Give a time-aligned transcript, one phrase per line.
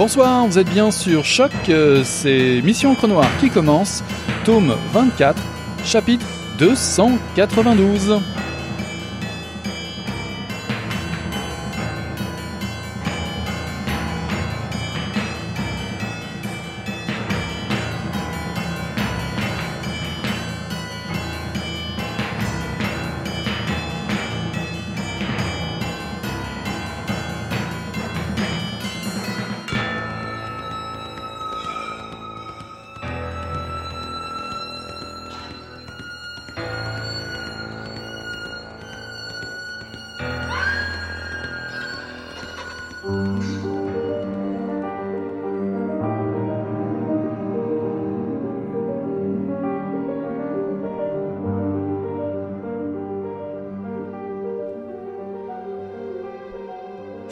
[0.00, 4.02] Bonsoir, vous êtes bien sur Choc, euh, c'est Mission Chronoir qui commence,
[4.46, 5.42] tome 24,
[5.84, 6.24] chapitre
[6.58, 8.18] 292.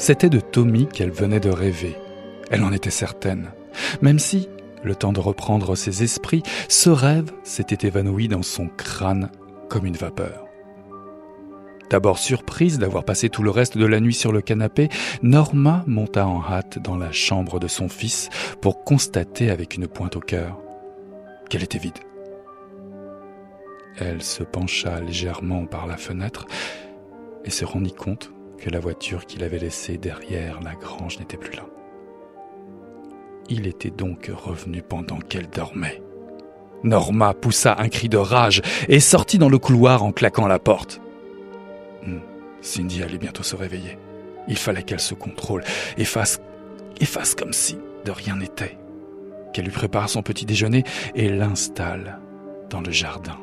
[0.08, 1.94] C'était de Tommy qu'elle venait de rêver.
[2.50, 3.50] Elle en était certaine.
[4.00, 4.48] Même si,
[4.82, 9.30] le temps de reprendre ses esprits, ce rêve s'était évanoui dans son crâne
[9.68, 10.46] comme une vapeur.
[11.90, 14.88] D'abord surprise d'avoir passé tout le reste de la nuit sur le canapé,
[15.22, 18.30] Norma monta en hâte dans la chambre de son fils
[18.62, 20.58] pour constater avec une pointe au cœur
[21.50, 21.98] qu'elle était vide.
[23.98, 26.46] Elle se pencha légèrement par la fenêtre
[27.44, 31.56] et se rendit compte que la voiture qu'il avait laissée derrière la grange n'était plus
[31.56, 31.66] là.
[33.48, 36.02] Il était donc revenu pendant qu'elle dormait.
[36.84, 41.00] Norma poussa un cri de rage et sortit dans le couloir en claquant la porte.
[42.04, 42.18] Hmm,
[42.60, 43.98] Cindy allait bientôt se réveiller.
[44.48, 45.64] Il fallait qu'elle se contrôle
[45.96, 46.40] et fasse,
[47.00, 48.78] et fasse comme si de rien n'était.
[49.52, 52.20] Qu'elle lui prépare son petit déjeuner et l'installe
[52.70, 53.38] dans le jardin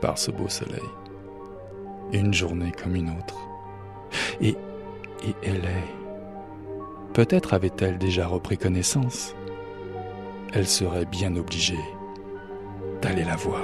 [0.00, 0.80] par ce beau soleil.
[2.12, 3.51] Une journée comme une autre.
[4.40, 4.56] Et,
[5.42, 5.92] elle est...
[7.12, 9.34] Peut-être avait-elle déjà repris connaissance.
[10.52, 11.78] Elle serait bien obligée
[13.00, 13.60] d'aller la voir.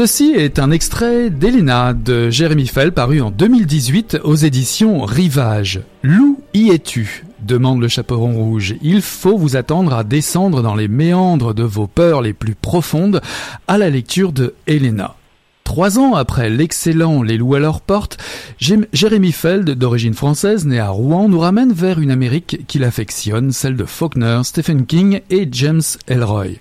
[0.00, 5.82] Ceci est un extrait d'Elena de Jérémy Fell paru en 2018 aux éditions Rivage.
[6.02, 7.26] Lou y es-tu?
[7.42, 8.76] demande le chaperon rouge.
[8.80, 13.20] Il faut vous attendre à descendre dans les méandres de vos peurs les plus profondes
[13.68, 15.16] à la lecture de Elena.
[15.64, 18.16] Trois ans après l'excellent Les loups à leur porte,
[18.58, 23.76] Jérémy Feld, d'origine française, né à Rouen, nous ramène vers une Amérique qu'il affectionne, celle
[23.76, 26.52] de Faulkner, Stephen King et James Elroy.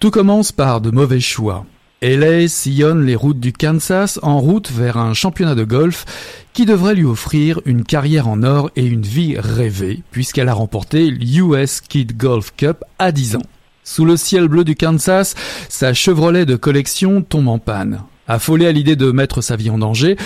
[0.00, 1.64] Tout commence par de mauvais choix.
[2.04, 6.04] LA sillonne les routes du Kansas en route vers un championnat de golf
[6.52, 11.10] qui devrait lui offrir une carrière en or et une vie rêvée puisqu'elle a remporté
[11.10, 13.46] l'US Kid Golf Cup à 10 ans.
[13.84, 15.34] Sous le ciel bleu du Kansas,
[15.70, 18.02] sa Chevrolet de collection tombe en panne.
[18.28, 20.18] Affolée à l'idée de mettre sa vie en danger,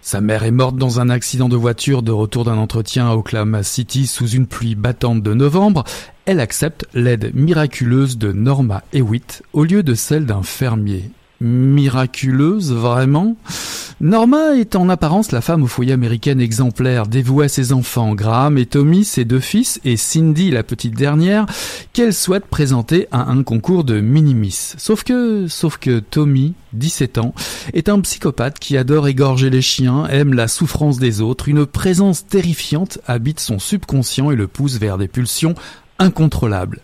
[0.00, 3.62] sa mère est morte dans un accident de voiture de retour d'un entretien à Oklahoma
[3.62, 5.84] City sous une pluie battante de novembre.
[6.24, 11.10] Elle accepte l'aide miraculeuse de Norma Hewitt au lieu de celle d'un fermier
[11.40, 13.36] miraculeuse, vraiment.
[13.98, 18.58] Norma est en apparence la femme au foyer américaine exemplaire, dévouée à ses enfants, Graham
[18.58, 21.46] et Tommy, ses deux fils, et Cindy, la petite dernière,
[21.94, 24.74] qu'elle souhaite présenter à un concours de minimis.
[24.76, 27.34] Sauf que, sauf que Tommy, 17 ans,
[27.72, 32.26] est un psychopathe qui adore égorger les chiens, aime la souffrance des autres, une présence
[32.26, 35.54] terrifiante habite son subconscient et le pousse vers des pulsions
[35.98, 36.82] incontrôlables.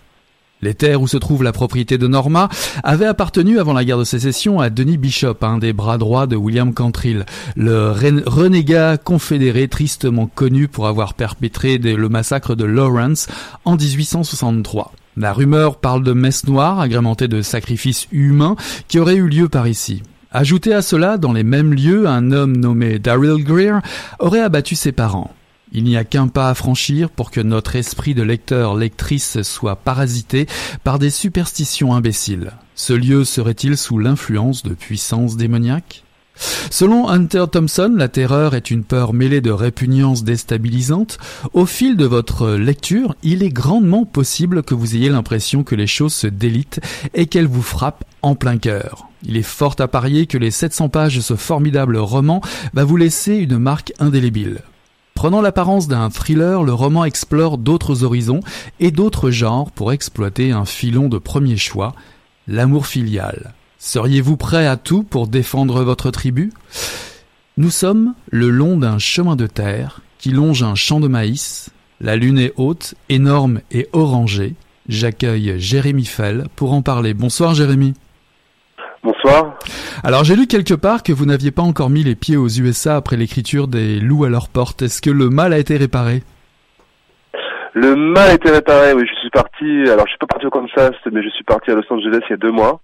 [0.62, 2.48] Les terres où se trouve la propriété de Norma
[2.84, 6.36] avaient appartenu avant la guerre de sécession à Denis Bishop, un des bras droits de
[6.36, 13.26] William Cantrill, le renégat confédéré tristement connu pour avoir perpétré le massacre de Lawrence
[13.64, 14.92] en 1863.
[15.16, 18.54] La rumeur parle de messes noires agrémentées de sacrifices humains
[18.86, 20.02] qui auraient eu lieu par ici.
[20.30, 23.80] Ajoutez à cela, dans les mêmes lieux, un homme nommé Daryl Greer
[24.20, 25.32] aurait abattu ses parents.
[25.74, 30.46] Il n'y a qu'un pas à franchir pour que notre esprit de lecteur-lectrice soit parasité
[30.84, 32.52] par des superstitions imbéciles.
[32.74, 36.04] Ce lieu serait-il sous l'influence de puissances démoniaques?
[36.70, 41.18] Selon Hunter Thompson, la terreur est une peur mêlée de répugnance déstabilisante.
[41.52, 45.86] Au fil de votre lecture, il est grandement possible que vous ayez l'impression que les
[45.86, 46.80] choses se délitent
[47.14, 49.08] et qu'elles vous frappent en plein cœur.
[49.24, 52.40] Il est fort à parier que les 700 pages de ce formidable roman
[52.74, 54.62] va vous laisser une marque indélébile.
[55.14, 58.40] Prenant l'apparence d'un thriller, le roman explore d'autres horizons
[58.80, 61.94] et d'autres genres pour exploiter un filon de premier choix,
[62.48, 63.54] l'amour filial.
[63.78, 66.52] Seriez-vous prêt à tout pour défendre votre tribu?
[67.56, 71.70] Nous sommes le long d'un chemin de terre qui longe un champ de maïs.
[72.00, 74.54] La lune est haute, énorme et orangée.
[74.88, 77.14] J'accueille Jérémy Fell pour en parler.
[77.14, 77.94] Bonsoir Jérémy.
[79.02, 79.58] Bonsoir.
[80.04, 82.96] Alors j'ai lu quelque part que vous n'aviez pas encore mis les pieds aux USA
[82.96, 84.82] après l'écriture des loups à leur porte.
[84.82, 86.22] Est-ce que le mal a été réparé?
[87.74, 89.04] Le mal a été réparé, oui.
[89.08, 91.74] Je suis parti, alors je suis pas parti au Kansas, mais je suis parti à
[91.74, 92.80] Los Angeles il y a deux mois.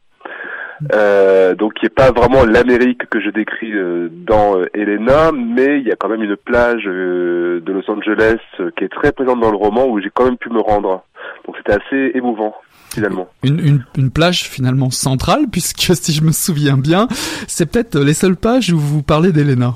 [0.93, 5.81] Euh, donc qui est pas vraiment l'Amérique que je décris euh, dans euh, Elena, mais
[5.81, 8.39] il y a quand même une plage de Los Angeles
[8.77, 11.03] qui est très présente dans le roman où j'ai quand même pu me rendre.
[11.47, 12.55] Donc c'était assez émouvant
[12.91, 13.29] finalement.
[13.43, 17.09] Une, une, une, plage finalement centrale, puisque si je me souviens bien,
[17.47, 19.75] c'est peut-être les seules pages où vous parlez d'Elena.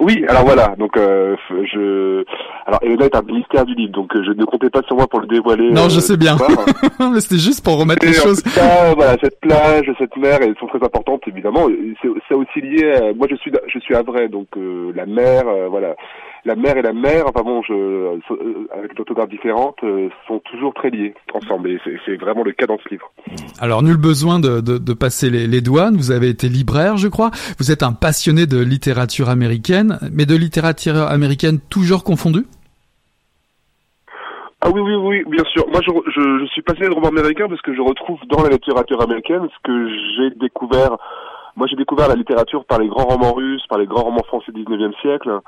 [0.00, 2.24] Oui, alors voilà, donc euh, je...
[2.68, 5.06] Alors Elena est un mystère du livre, donc euh, je ne comptais pas sur moi
[5.06, 5.70] pour le dévoiler.
[5.70, 6.36] Non, je euh, sais bien,
[7.00, 8.42] mais c'était juste pour remettre les choses.
[8.94, 11.66] voilà, cette plage, cette mer, elles sont très importantes évidemment.
[12.28, 13.14] C'est aussi lié, à...
[13.14, 14.48] moi je suis je suis à vrai, donc
[14.94, 15.94] la mer, voilà
[16.48, 18.18] la mère et la mère, enfin bon, je, euh,
[18.76, 21.70] avec d'autographes différentes, euh, sont toujours très liées ensemble.
[21.70, 23.12] Et c'est vraiment le cas dans ce livre.
[23.60, 25.96] Alors, nul besoin de, de, de passer les, les, douanes.
[25.96, 27.30] Vous avez été libraire, je crois.
[27.58, 32.46] Vous êtes un passionné de littérature américaine, mais de littérature américaine toujours confondue?
[34.60, 35.68] Ah oui, oui, oui, bien sûr.
[35.68, 38.48] Moi, je, je, je, suis passionné de romans américains parce que je retrouve dans la
[38.48, 40.96] littérature américaine ce que j'ai découvert.
[41.54, 44.50] Moi, j'ai découvert la littérature par les grands romans russes, par les grands romans français
[44.50, 45.40] du 19e siècle.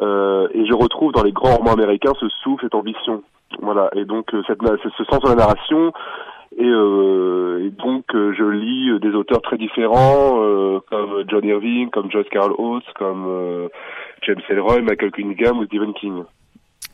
[0.00, 3.22] Euh, et je retrouve dans les grands romans américains ce souffle, cette ambition.
[3.60, 3.90] Voilà.
[3.94, 5.92] Et donc euh, cette, ce sens de la narration.
[6.56, 10.38] Et, euh, et donc euh, je lis des auteurs très différents,
[10.90, 13.68] comme John Irving, comme Joyce Carol Oates, comme
[14.22, 16.22] James Ellroy, Michael Cunningham ou Stephen King.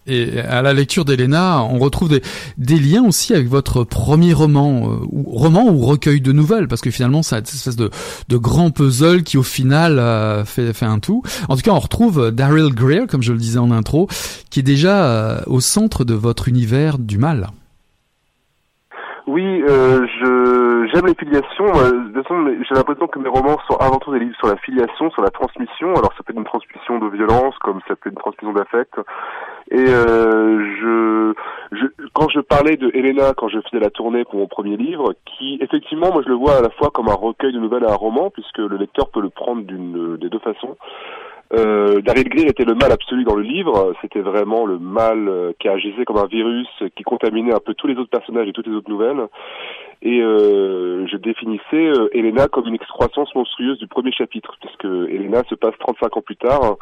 [0.07, 2.23] Et à la lecture d'Elena, on retrouve des,
[2.57, 6.81] des, liens aussi avec votre premier roman, euh, ou roman ou recueil de nouvelles, parce
[6.81, 7.91] que finalement, c'est une espèce de,
[8.29, 11.23] de grand puzzle qui au final euh, fait, fait un tout.
[11.49, 14.09] En tout cas, on retrouve Daryl Greer, comme je le disais en intro,
[14.51, 17.49] qui est déjà euh, au centre de votre univers du mal.
[19.27, 21.67] Oui, euh, je j'aime les filiations.
[21.67, 24.57] de toute façon, j'ai l'impression que mes romans sont avant tout des livres sur la
[24.57, 25.95] filiation, sur la transmission.
[25.95, 28.95] Alors ça peut être une transmission de violence, comme ça peut être une transmission d'affect.
[29.71, 31.35] Et euh, je,
[31.77, 35.15] je, quand je parlais de Helena, quand je faisais la tournée pour mon premier livre,
[35.25, 37.91] qui effectivement, moi je le vois à la fois comme un recueil de nouvelles et
[37.91, 40.77] un roman, puisque le lecteur peut le prendre d'une des deux façons.
[41.53, 43.93] Euh, Daryl Greer était le mal absolu dans le livre.
[44.01, 47.89] C'était vraiment le mal euh, qui agissait comme un virus, qui contaminait un peu tous
[47.89, 49.27] les autres personnages et toutes les autres nouvelles.
[50.03, 55.43] Et euh, je définissais euh, Elena comme une excroissance monstrueuse du premier chapitre, puisque Elena
[55.49, 56.77] se passe 35 ans plus tard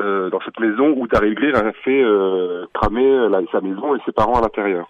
[0.00, 3.98] euh, dans cette maison où Daryl Greer a fait euh, cramer la, sa maison et
[4.06, 4.88] ses parents à l'intérieur.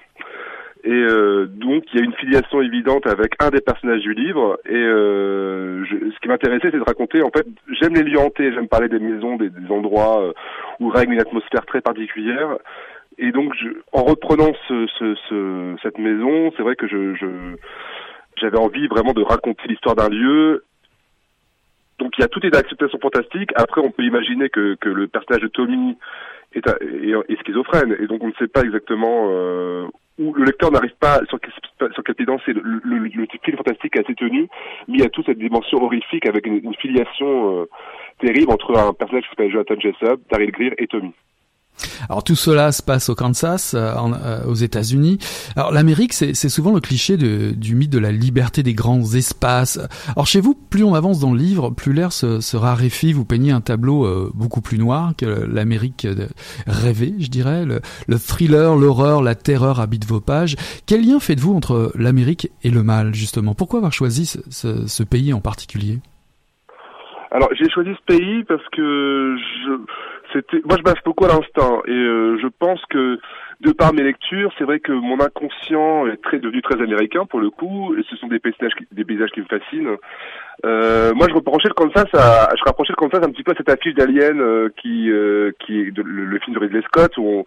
[0.84, 4.58] Et euh, donc il y a une filiation évidente avec un des personnages du livre.
[4.68, 7.22] Et euh, je, ce qui m'intéressait, c'est de raconter.
[7.22, 7.46] En fait,
[7.80, 10.32] j'aime les lieux hantés, j'aime parler des maisons, des, des endroits euh,
[10.80, 12.58] où règne une atmosphère très particulière.
[13.18, 17.26] Et donc, je, en reprenant ce, ce, ce, cette maison, c'est vrai que je, je
[18.36, 20.64] j'avais envie vraiment de raconter l'histoire d'un lieu.
[22.02, 23.50] Donc il y a toutes les acceptations fantastiques.
[23.54, 25.96] Après, on peut imaginer que, que le personnage de Tommy
[26.52, 29.86] est, est, est, schizophrène, et donc on ne sait pas exactement euh,
[30.18, 31.38] où le lecteur n'arrive pas sur,
[31.94, 32.52] sur quel pied danser.
[32.54, 34.48] Le, le, le, film fantastique est assez tenu,
[34.88, 37.64] mais il y a toute cette dimension horrifique avec une, une filiation euh,
[38.18, 41.12] terrible entre un personnage qui s'appelle Jonathan Jessup, Daryl Greer et Tommy.
[42.08, 45.18] Alors tout cela se passe au Kansas, euh, euh, aux États-Unis.
[45.56, 49.80] Alors l'Amérique, c'est souvent le cliché de, du mythe de la liberté des grands espaces.
[50.08, 53.12] Alors chez vous, plus on avance dans le livre, plus l'air se, se, raréfie.
[53.12, 56.06] Vous peignez un tableau euh, beaucoup plus noir que l'Amérique
[56.66, 57.64] rêvée, je dirais.
[57.64, 60.56] Le, le thriller, l'horreur, la terreur habitent vos pages.
[60.86, 63.54] Quel lien faites-vous entre l'Amérique et le mal, justement?
[63.54, 66.00] Pourquoi avoir choisi ce, ce, ce pays en particulier?
[67.34, 69.70] Alors j'ai choisi ce pays parce que je
[70.32, 73.18] c'était moi je base beaucoup à l'instinct et euh, je pense que
[73.60, 77.40] de par mes lectures, c'est vrai que mon inconscient est très devenu très américain pour
[77.40, 79.96] le coup et ce sont des paysages qui, des paysages qui me fascinent.
[80.64, 83.54] Euh, moi je reprochais le Kansas à je rapprochais le Kansas un petit peu à
[83.56, 87.26] cette affiche d'Alien euh, qui euh, qui est le, le, film de Ridley Scott où
[87.26, 87.44] on,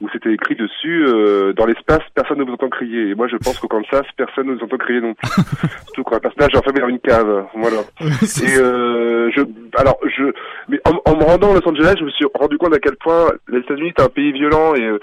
[0.00, 3.10] où c'était écrit dessus euh, dans l'espace personne ne vous entend crier.
[3.10, 5.28] Et moi je pense qu'au Kansas personne ne vous entend crier non plus.
[5.84, 7.46] Surtout quand un personnage est enfermé dans une cave.
[7.54, 7.80] Voilà.
[8.00, 9.42] Et euh, je
[9.76, 10.32] alors je
[10.68, 12.96] mais en, en, me rendant à Los Angeles je me suis rendu compte à quel
[12.96, 14.98] point les États-Unis est un pays violent et euh,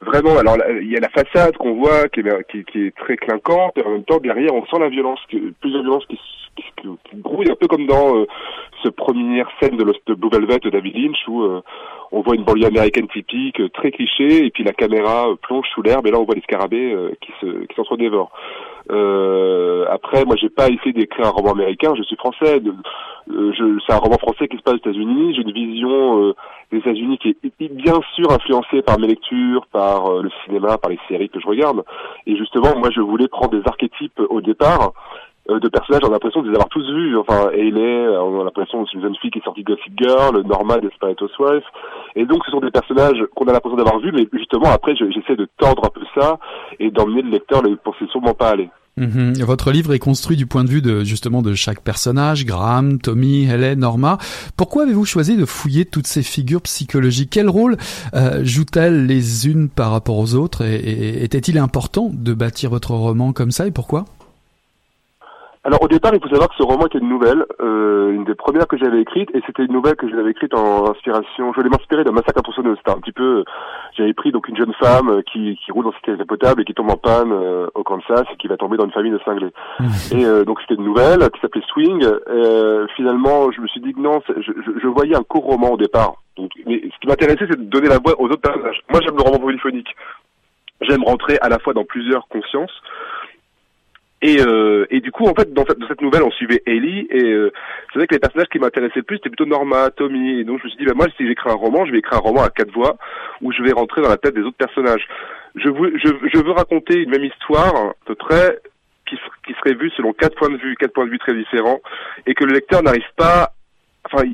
[0.00, 3.16] vraiment alors il y a la façade qu'on voit qui est, qui, qui, est très
[3.16, 5.20] clinquante et en même temps derrière on sent la violence
[5.60, 6.18] plusieurs violences qui,
[6.56, 8.26] qui, qui, grouillent un peu comme dans euh,
[8.82, 11.62] ce première scène de, de Blue Velvet de David Lynch où euh,
[12.12, 16.06] on voit une banlieue américaine typique, très cliché, et puis la caméra plonge sous l'herbe,
[16.06, 18.32] et là on voit les scarabées euh, qui se qui s'entre-dévorent.
[18.90, 21.94] Euh, après, moi, j'ai pas essayé d'écrire un roman américain.
[21.96, 22.60] Je suis français.
[23.30, 23.52] Euh,
[23.86, 25.34] c'est un roman français qui se passe aux États-Unis.
[25.34, 26.34] J'ai une vision euh,
[26.72, 30.90] des États-Unis qui est bien sûr influencée par mes lectures, par euh, le cinéma, par
[30.90, 31.84] les séries que je regarde.
[32.26, 34.92] Et justement, moi, je voulais prendre des archétypes au départ
[35.50, 37.16] euh, de personnages, on a l'impression de les avoir tous vus.
[37.16, 40.42] Enfin, Hayley, on a l'impression c'est une jeune fille qui est sortie de Gossip Girl,
[40.42, 41.64] Norma Desperate Housewives.
[42.16, 45.36] Et donc, ce sont des personnages qu'on a l'impression d'avoir vus, mais justement, après, j'essaie
[45.36, 46.38] de tordre un peu ça
[46.78, 48.68] et d'emmener le lecteur pour c'est sûrement pas aller.
[48.98, 49.42] Mhm.
[49.44, 53.44] Votre livre est construit du point de vue de justement de chaque personnage, Graham, Tommy,
[53.44, 54.18] Helen, Norma.
[54.56, 57.30] Pourquoi avez-vous choisi de fouiller toutes ces figures psychologiques?
[57.30, 57.76] Quel rôle
[58.14, 60.64] euh, jouent-elles les unes par rapport aux autres?
[60.64, 64.04] Et était-il important de bâtir votre roman comme ça et pourquoi?
[65.68, 68.34] Alors au départ, il faut savoir que ce roman était une nouvelle, euh, une des
[68.34, 71.52] premières que j'avais écrites, et c'était une nouvelle que j'avais écrite en inspiration.
[71.52, 72.78] Je voulais m'inspirer d'un massacre à tronçonneuse.
[72.78, 73.44] C'était un petit peu,
[73.94, 76.72] j'avais pris donc une jeune femme euh, qui, qui roule dans cité potable et qui
[76.72, 79.52] tombe en panne euh, au Kansas et qui va tomber dans une famille de cinglés.
[79.78, 79.84] Mmh.
[80.12, 82.02] Et euh, donc c'était une nouvelle qui s'appelait Swing.
[82.96, 85.76] finalement, je me suis dit que non, je, je, je voyais un court roman au
[85.76, 86.14] départ.
[86.38, 88.80] Donc, mais ce qui m'intéressait, c'est de donner la voix aux autres personnages.
[88.90, 89.94] Moi, j'aime le roman polyphonique.
[90.80, 92.72] J'aime rentrer à la fois dans plusieurs consciences.
[94.20, 97.06] Et, euh, et du coup, en fait, dans cette, dans cette nouvelle, on suivait Ellie,
[97.10, 97.52] et euh,
[97.92, 100.58] c'est vrai que les personnages qui m'intéressaient le plus, c'était plutôt Norma, Tommy, et donc
[100.58, 102.42] je me suis dit, bah, moi, si j'écris un roman, je vais écrire un roman
[102.42, 102.96] à quatre voix,
[103.42, 105.06] où je vais rentrer dans la tête des autres personnages.
[105.54, 108.58] Je veux, je, je veux raconter une même histoire, à peu près,
[109.08, 111.80] qui, qui serait vue selon quatre points de vue, quatre points de vue très différents,
[112.26, 113.52] et que le lecteur n'arrive pas
[114.10, 114.24] enfin,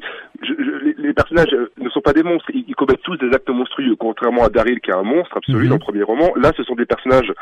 [0.43, 3.33] je, je, les, personnages euh, ne sont pas des monstres, ils, ils, commettent tous des
[3.35, 5.69] actes monstrueux, contrairement à Daryl qui est un monstre absolu mhm.
[5.69, 6.33] dans le premier roman.
[6.37, 7.33] Là, ce sont des personnages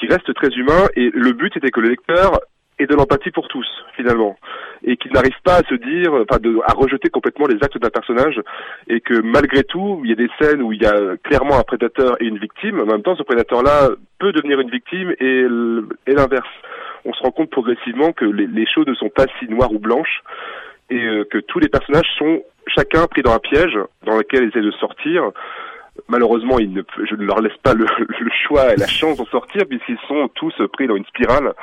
[0.00, 2.40] qui reste très humain et le but était que le lecteur
[2.78, 4.36] ait de l'empathie pour tous finalement
[4.82, 7.90] et qu'il n'arrive pas à se dire, enfin, de, à rejeter complètement les actes d'un
[7.90, 8.40] personnage
[8.88, 11.62] et que malgré tout, il y a des scènes où il y a clairement un
[11.62, 12.80] prédateur et une victime.
[12.80, 15.44] En même temps, ce prédateur-là peut devenir une victime et,
[16.06, 16.48] l'inverse.
[17.04, 19.78] On se rend compte progressivement que les, les, choses ne sont pas si noires ou
[19.78, 20.22] blanches
[20.88, 24.48] et euh, que tous les personnages sont chacun pris dans un piège dans lequel ils
[24.48, 25.30] essaient de sortir
[26.08, 29.26] malheureusement, ils ne, je ne leur laisse pas le, le choix et la chance d'en
[29.26, 31.54] sortir puisqu'ils sont tous pris dans une spirale.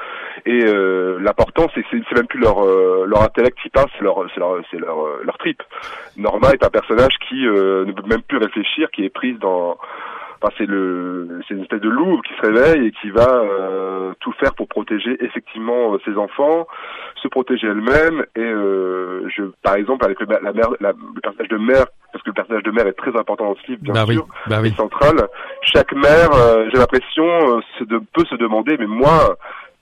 [0.45, 4.25] Et euh, l'important, c'est c'est même plus leur euh, leur intellect qui passe, c'est leur
[4.33, 5.61] c'est leur c'est leur euh, leur trip.
[6.17, 9.77] Norma est un personnage qui euh, ne peut même plus réfléchir, qui est prise dans
[10.39, 14.13] Enfin, c'est le, c'est une espèce de loup qui se réveille et qui va euh,
[14.19, 16.67] tout faire pour protéger effectivement euh, ses enfants,
[17.21, 18.23] se protéger elle-même.
[18.35, 22.23] Et euh, je, par exemple, avec le, la mère, la, le personnage de mère, parce
[22.23, 24.59] que le personnage de mère est très important dans ce livre, bien bah sûr, bah
[24.61, 25.27] oui, central.
[25.61, 29.37] Chaque mère, euh, j'ai l'impression, se de, peut se demander, mais moi,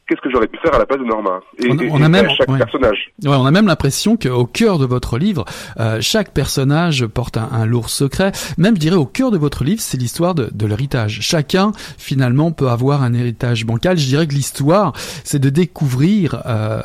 [0.07, 2.29] qu'est-ce que j'aurais pu faire à la place de Norma et, on, on a même
[2.29, 2.57] chaque ouais.
[2.57, 3.11] personnage.
[3.23, 5.45] Ouais, on a même l'impression qu'au cœur de votre livre,
[5.79, 8.31] euh, chaque personnage porte un, un, lourd secret.
[8.57, 11.21] Même, je dirais, au cœur de votre livre, c'est l'histoire de, de l'héritage.
[11.21, 13.97] Chacun, finalement, peut avoir un héritage bancal.
[13.97, 14.93] Je dirais que l'histoire,
[15.23, 16.81] c'est de découvrir, euh,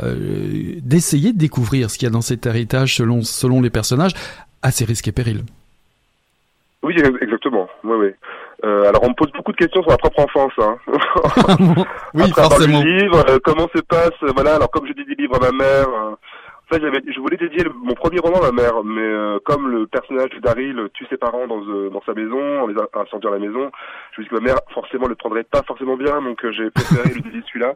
[0.83, 4.13] d'essayer de découvrir ce qu'il y a dans cet héritage selon selon les personnages,
[4.63, 5.43] à ses risques et périls.
[6.83, 7.69] Oui, exactement.
[7.85, 8.09] Oui, oui.
[8.65, 10.53] Euh, alors on me pose beaucoup de questions sur ma propre enfance.
[10.59, 10.77] Hein.
[12.15, 12.83] oui, Après forcément.
[12.83, 14.57] Livre, euh, comment se passe euh, Voilà.
[14.57, 17.37] Alors comme je dis des livres à ma mère, euh, en fait, j'avais, je voulais
[17.37, 21.07] dédier le, mon premier roman à ma mère, mais comme le personnage de Daryl tue
[21.11, 23.73] ses parents dans dans sa maison, en les incendiant la maison,
[24.13, 27.09] je me dis que ma mère forcément le prendrait pas forcément bien, donc j'ai préféré
[27.15, 27.75] lui dédier celui-là.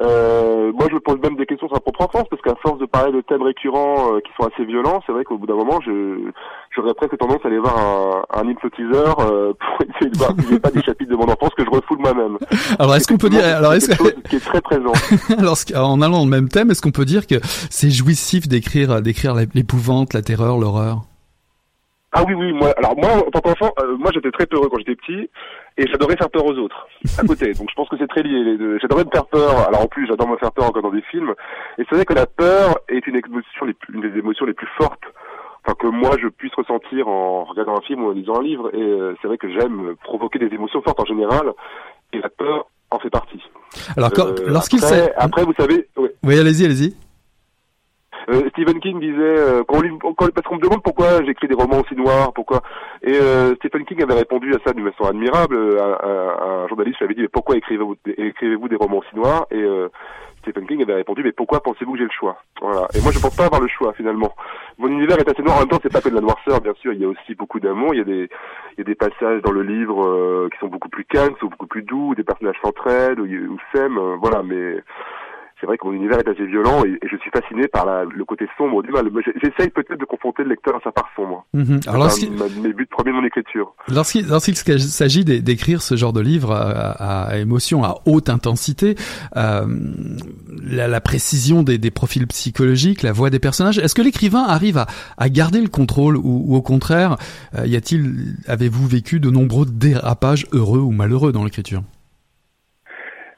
[0.00, 2.78] Euh, moi, je me pose même des questions sur ma propre enfance, parce qu'à force
[2.78, 5.54] de parler de thèmes récurrents euh, qui sont assez violents, c'est vrai qu'au bout d'un
[5.54, 6.30] moment, je,
[6.74, 10.56] j'aurais presque tendance à aller voir un, un hypnotiseur euh, pour essayer de voir n'y
[10.56, 12.38] a pas des chapitres de mon enfance que je refoule moi-même.
[12.78, 14.92] Alors, est-ce qu'on peut dire, alors est-ce que qui est très présent.
[15.38, 19.00] alors, en allant dans le même thème, est-ce qu'on peut dire que c'est jouissif d'écrire,
[19.00, 21.02] d'écrire l'épouvante, la terreur, l'horreur?
[22.16, 24.78] Ah oui, oui, moi, alors moi, en tant qu'enfant, euh, moi j'étais très peureux quand
[24.78, 25.28] j'étais petit,
[25.76, 26.86] et j'adorais faire peur aux autres,
[27.18, 27.52] à côté.
[27.54, 28.78] Donc je pense que c'est très lié les deux.
[28.78, 31.34] J'adorais me faire peur, alors en plus j'adore me faire peur encore dans des films,
[31.78, 34.54] et c'est vrai que la peur est une émotion, les plus, une des émotions les
[34.54, 35.02] plus fortes,
[35.64, 38.70] enfin que moi je puisse ressentir en regardant un film ou en lisant un livre,
[38.74, 41.52] et euh, c'est vrai que j'aime provoquer des émotions fortes en général,
[42.12, 43.42] et la peur en fait partie.
[43.96, 45.12] Alors euh, lorsqu'il s'est...
[45.16, 45.88] Après, vous savez...
[45.96, 46.94] Oui allez-y, allez-y.
[48.28, 51.54] Euh, Stephen King disait, euh, quand on, quand, parce qu'on me demande pourquoi j'écris des
[51.54, 52.62] romans aussi noirs, pourquoi,
[53.02, 55.56] et euh, Stephen King avait répondu à ça d'une façon admirable.
[55.78, 59.46] À, à, un journaliste lui avait dit, mais pourquoi écrivez-vous écrivez des romans aussi noirs
[59.50, 59.88] Et euh,
[60.40, 62.36] Stephen King avait répondu, mais pourquoi pensez-vous que j'ai le choix?
[62.60, 62.86] Voilà.
[62.94, 64.34] Et moi, je pense pas avoir le choix finalement.
[64.78, 65.56] Mon univers est assez noir.
[65.56, 66.92] En même temps, c'est pas que de la noirceur, bien sûr.
[66.92, 67.94] Il y a aussi beaucoup d'amour.
[67.94, 68.28] Il y a des,
[68.72, 71.40] il y a des passages dans le livre euh, qui sont beaucoup plus calmes, qui
[71.40, 74.16] sont beaucoup plus doux, des personnages s'entraident, ou, s'aiment.
[74.20, 74.82] voilà, mais
[75.64, 78.24] c'est vrai que mon univers est assez violent et, je suis fasciné par la, le
[78.26, 79.08] côté sombre du mal.
[79.42, 81.46] J'essaye peut-être de confronter le lecteur à sa part sombre.
[81.54, 81.80] Mhm.
[81.86, 83.72] Alors, c'est mes buts premiers de mon écriture.
[83.88, 88.94] Lorsqu'il s'agit d'écrire ce genre de livre à, à, émotion, à haute intensité,
[89.36, 89.64] euh,
[90.62, 94.76] la, la, précision des, des, profils psychologiques, la voix des personnages, est-ce que l'écrivain arrive
[94.76, 97.16] à, à, garder le contrôle ou, ou au contraire,
[97.58, 101.82] euh, y a-t-il, avez-vous vécu de nombreux dérapages heureux ou malheureux dans l'écriture?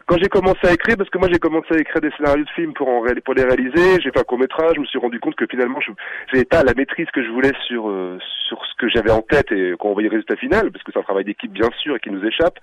[0.07, 2.51] Quand j'ai commencé à écrire, parce que moi j'ai commencé à écrire des scénarios de
[2.51, 5.19] films pour, en, pour les réaliser, j'ai fait un court métrage, je me suis rendu
[5.19, 5.91] compte que finalement je
[6.33, 9.51] n'avais pas la maîtrise que je voulais sur euh, sur ce que j'avais en tête
[9.51, 11.97] et quand on voyait le résultat final, parce que c'est un travail d'équipe bien sûr
[11.97, 12.59] et qui nous échappe.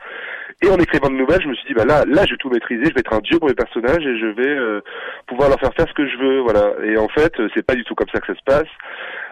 [0.62, 2.50] Et en écrivant de nouvelles, je me suis dit bah là là je vais tout
[2.50, 4.81] maîtriser, je vais être un dieu pour mes personnages et je vais euh,
[5.27, 6.71] pouvoir leur faire faire ce que je veux, voilà.
[6.85, 8.69] Et en fait c'est pas du tout comme ça que ça se passe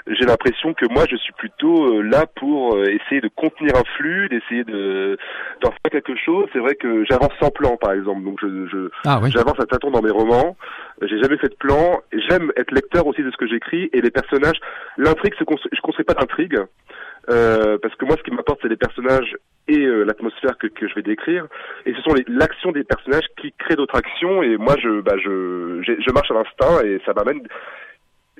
[0.07, 3.83] j'ai l'impression que moi je suis plutôt euh, là pour euh, essayer de contenir un
[3.97, 5.17] flux, d'essayer de
[5.61, 6.47] d'en faire quelque chose.
[6.53, 9.91] C'est vrai que j'avance sans plan par exemple, donc je, je ah j'avance à tâtons
[9.91, 10.55] dans mes romans.
[11.01, 12.01] J'ai jamais fait de plan.
[12.11, 14.59] J'aime être lecteur aussi de ce que j'écris et les personnages.
[14.97, 16.59] L'intrigue, je je construis pas d'intrigue.
[17.29, 20.87] Euh, parce que moi, ce qui m'apporte, c'est les personnages et euh, l'atmosphère que, que
[20.87, 21.45] je vais décrire.
[21.85, 24.41] Et ce sont l'action des personnages qui créent d'autres actions.
[24.41, 27.41] Et moi, je, bah, je, je marche à l'instinct et ça m'amène.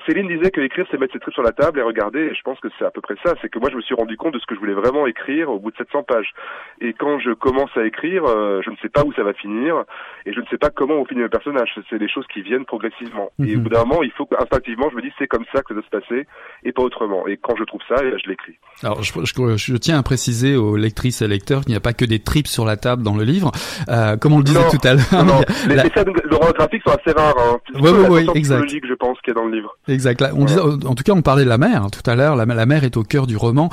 [0.06, 2.20] Céline disait que écrire, c'est mettre ses tripes sur la table et regarder.
[2.20, 3.34] Et je pense que c'est à peu près ça.
[3.42, 5.50] C'est que moi, je me suis rendu compte de ce que je voulais vraiment écrire
[5.50, 6.34] au bout de 700 pages.
[6.80, 9.84] Et quand je commence à écrire, euh, je ne sais pas où ça va finir
[10.26, 11.70] et je ne sais pas comment on finit le personnage.
[11.90, 13.32] C'est des choses qui viennent progressivement.
[13.40, 13.64] Et au mhm.
[13.64, 15.84] bout d'un moment, il faut instinctivement, je me dis, c'est comme ça que ça doit
[15.84, 16.28] se passer
[16.64, 17.28] et pas autrement.
[17.28, 18.58] Et quand je trouve ça, je l'écris.
[18.84, 22.06] Alors, je, je, tiens à préciser aux lectrices et lecteurs qu'il n'y a pas que
[22.06, 23.52] des tripes sur la table dans le livre.
[23.90, 25.26] Euh, comme on le disait tout à l'heure.
[25.26, 25.84] Non, les, la...
[25.84, 26.14] scènes
[26.54, 27.38] graphiques sont assez rares.
[27.38, 27.60] Hein.
[27.76, 28.70] Oui, oui, oui, exact.
[28.70, 29.76] je pense, qu'il y a dans le livre.
[29.92, 30.24] Exact.
[30.34, 32.36] on disait, en tout cas, on parlait de la mère hein, tout à l'heure.
[32.36, 33.70] La, la, mère est au cœur du roman.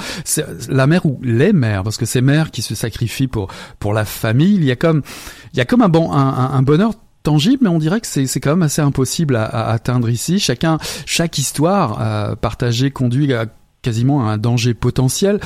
[0.68, 3.48] La mère ou les mères, parce que c'est mères qui se sacrifient pour
[3.78, 4.54] pour la famille.
[4.54, 5.02] Il y a comme
[5.54, 8.40] il y a comme un bon un, un bonheur tangible, mais on dirait que c'est
[8.40, 10.38] quand même assez impossible à, à, atteindre ici.
[10.38, 13.46] Chacun, chaque histoire euh, partagée conduit à
[13.82, 15.40] quasiment à un danger potentiel.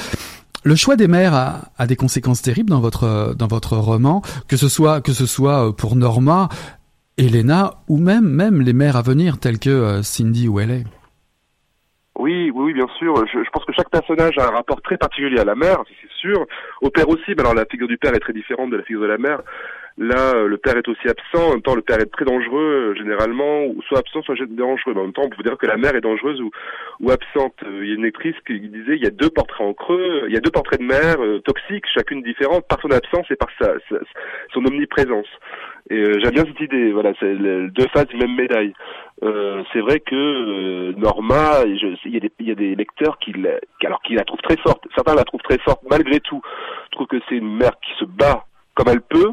[0.64, 4.56] Le choix des mères a, a, des conséquences terribles dans votre dans votre roman, que
[4.56, 6.48] ce soit que ce soit pour Norma,
[7.26, 10.84] Elena ou même même les mères à venir telles que euh, Cindy ou Ellie.
[12.18, 13.14] Oui, oui, bien sûr.
[13.26, 16.10] Je, je, pense que chaque personnage a un rapport très particulier à la mère, c'est
[16.20, 16.46] sûr.
[16.82, 19.02] Au père aussi, mais alors la figure du père est très différente de la figure
[19.02, 19.40] de la mère.
[19.98, 21.48] Là, euh, le père est aussi absent.
[21.48, 24.94] En même temps, le père est très dangereux, euh, généralement, ou soit absent, soit dangereux.
[24.94, 26.50] Mais en même temps, on peut dire que la mère est dangereuse ou,
[27.00, 27.54] ou absente.
[27.64, 30.24] Euh, il y a une actrice qui disait, il y a deux portraits en creux,
[30.28, 33.48] il y a deux portraits de mère toxiques, chacune différente, par son absence et par
[33.60, 33.74] sa,
[34.52, 35.28] son omniprésence.
[35.90, 36.92] Et j'aime bien cette idée.
[36.92, 38.72] Voilà, c'est deux faces d'une même médaille.
[39.22, 41.76] Euh, c'est vrai que Norma, il
[42.06, 43.34] y, y a des lecteurs qui,
[43.84, 44.84] alors qui la trouvent très forte.
[44.94, 46.40] Certains la trouvent très forte malgré tout.
[46.92, 49.32] Trouvent que c'est une mère qui se bat comme elle peut,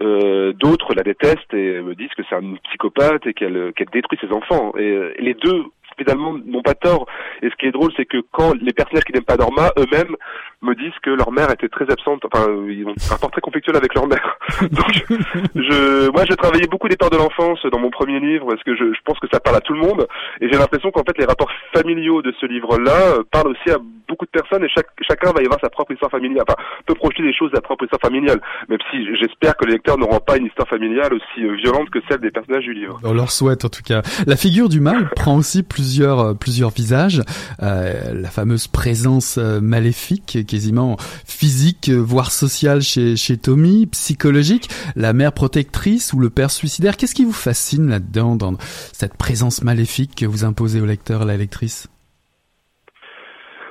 [0.00, 4.18] euh, d'autres la détestent et me disent que c'est un psychopathe et qu'elle qu'elle détruit
[4.20, 4.72] ses enfants.
[4.76, 5.64] Et, euh, les deux
[5.96, 7.06] finalement n'ont pas tort.
[7.42, 10.14] Et ce qui est drôle, c'est que quand les personnages qui n'aiment pas Norma, eux-mêmes
[10.62, 12.24] me disent que leur mère était très absente.
[12.24, 14.38] Enfin, ils ont un rapport très conflictuel avec leur mère.
[14.60, 15.06] Donc,
[15.54, 18.74] je, moi, j'ai travaillé beaucoup des peurs de l'enfance dans mon premier livre parce que
[18.74, 20.06] je, je, pense que ça parle à tout le monde.
[20.40, 23.78] Et j'ai l'impression qu'en fait, les rapports familiaux de ce livre-là euh, parlent aussi à
[24.08, 26.44] beaucoup de personnes et chacun va y avoir sa propre histoire familiale.
[26.48, 28.40] Enfin, peut projeter des choses de sa propre histoire familiale.
[28.68, 31.98] Même si j'espère que les lecteurs n'auront pas une histoire familiale aussi euh, violente que
[32.08, 32.98] celle des personnages du livre.
[33.04, 34.02] On leur souhaite en tout cas.
[34.26, 37.22] La figure du mal prend aussi plusieurs euh, plusieurs visages.
[37.62, 45.32] Euh, la fameuse présence maléfique, quasiment physique, voire sociale chez chez Tommy, psychologique, la mère
[45.32, 46.96] protectrice ou le père suicidaire.
[46.96, 51.24] Qu'est-ce qui vous fascine là-dedans dans cette présence maléfique que vous imposez au lecteur à
[51.24, 51.88] la lectrice?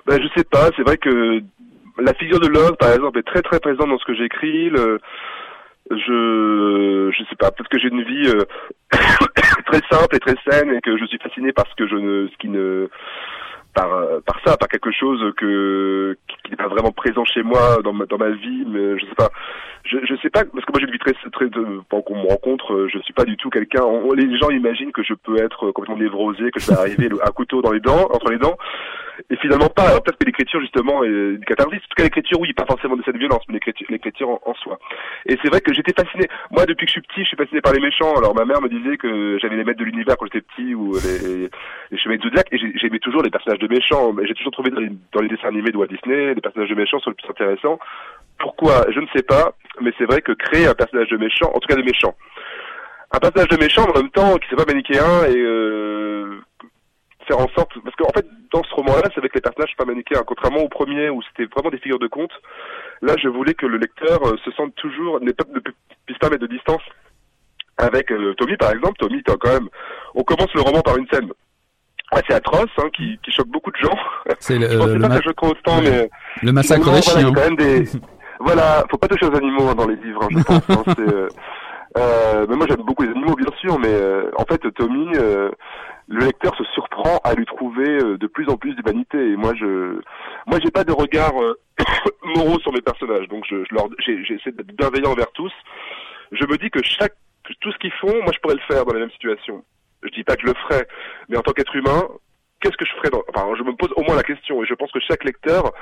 [0.05, 0.69] Ben, je sais pas.
[0.75, 1.41] C'est vrai que
[1.99, 4.69] la figure de Love, par exemple, est très très présente dans ce que j'écris.
[5.89, 7.51] Je je sais pas.
[7.51, 8.45] Peut-être que j'ai une vie euh,
[9.65, 12.27] très simple et très saine et que je suis fasciné par ce que je ne,
[12.27, 12.89] ce qui ne
[13.77, 17.77] par, euh, par ça, par quelque chose que qui n'est pas vraiment présent chez moi
[17.83, 19.29] dans ma, dans ma vie, mais je sais pas.
[19.85, 21.45] Je, je sais pas parce que moi j'ai une vie très très
[21.87, 23.83] pendant qu'on me rencontre, je suis pas du tout quelqu'un.
[24.15, 27.61] Les gens imaginent que je peux être complètement névrosé, que je vais arriver un couteau
[27.61, 28.57] dans les dents, entre les dents
[29.29, 29.99] et finalement pas.
[30.01, 31.79] Peut-être que l'écriture justement est une catharsis.
[31.79, 34.79] En tout cas l'écriture oui, pas forcément de cette violence, mais l'écriture, l'écriture en, soi.
[35.25, 36.27] Et c'est vrai que j'étais fasciné.
[36.51, 38.15] Moi depuis que je suis petit, je suis fasciné par les méchants.
[38.15, 40.93] Alors ma mère me disait que j'avais les maîtres de l'univers quand j'étais petit ou
[40.93, 41.49] les,
[41.91, 44.13] les chemins de Zodiac et j'aimais toujours les personnages de méchants.
[44.13, 46.75] Mais j'ai toujours trouvé dans les, les dessins animés de Walt Disney, les personnages de
[46.75, 47.79] méchants sont le plus intéressants.
[48.39, 48.85] Pourquoi?
[48.93, 51.67] Je ne sais pas, mais c'est vrai que créer un personnage de méchant, en tout
[51.67, 52.15] cas de méchant,
[53.11, 56.39] un personnage de méchant en même temps qui n'est pas manichéen et euh,
[57.27, 60.23] faire en sorte parce qu'en fait dans ce roman-là c'est avec les personnages pas manichéens
[60.25, 62.31] contrairement au premier où c'était vraiment des figures de conte
[63.01, 66.53] là je voulais que le lecteur euh, se sente toujours ne puisse pas mettre de
[66.53, 66.81] distance
[67.77, 68.97] avec Tommy par exemple.
[68.99, 69.69] Tommy, quand même,
[70.15, 71.31] on commence le roman par une scène
[72.11, 73.97] assez atroce, hein, qui, qui choque beaucoup de gens.
[74.39, 76.09] C'est le, je pense pas que ça choque autant, mais
[76.41, 77.31] le massacre des chiens.
[77.31, 77.83] Voilà, des...
[78.39, 80.87] voilà, faut pas toucher aux animaux hein, dans les livres, hein, je pense.
[80.87, 81.27] Hein, euh...
[81.97, 85.49] Euh, mais moi j'aime beaucoup les animaux bien sûr, mais euh, en fait Tommy, euh,
[86.07, 89.17] le lecteur se surprend à lui trouver euh, de plus en plus d'humanité.
[89.17, 89.99] Et moi je,
[90.45, 91.33] moi j'ai pas de regard
[92.35, 95.51] moraux sur mes personnages, donc je, je leur, j'essaie d'être bienveillant envers tous.
[96.31, 97.15] Je me dis que chaque,
[97.61, 99.63] tout ce qu'ils font, moi je pourrais le faire dans la même situation.
[100.03, 100.87] Je dis pas que je le ferai,
[101.29, 102.07] mais en tant qu'être humain,
[102.61, 103.23] qu'est-ce que je ferais dans...
[103.33, 105.73] Enfin, je me pose au moins la question, et je pense que chaque lecteur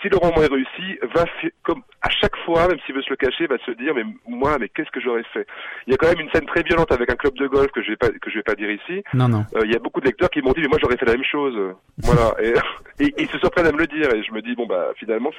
[0.00, 1.24] si le roman est réussi, va
[1.62, 4.56] comme à chaque fois, même s'il veut se le cacher, va se dire mais moi,
[4.58, 5.46] mais qu'est-ce que j'aurais fait?
[5.86, 7.82] Il y a quand même une scène très violente avec un club de golf que
[7.82, 9.02] je vais pas que je vais pas dire ici.
[9.14, 9.44] Non non.
[9.56, 11.12] Euh, il y a beaucoup de lecteurs qui m'ont dit mais moi j'aurais fait la
[11.12, 11.54] même chose.
[11.98, 12.54] voilà et,
[13.04, 15.30] et, ils se surprennent à me le dire et je me dis bon bah finalement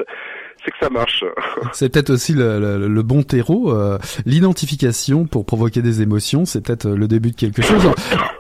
[0.64, 1.24] c'est que ça marche.
[1.74, 6.66] c'est peut-être aussi le, le, le, bon terreau, euh, l'identification pour provoquer des émotions, c'est
[6.66, 7.86] peut-être le début de quelque chose.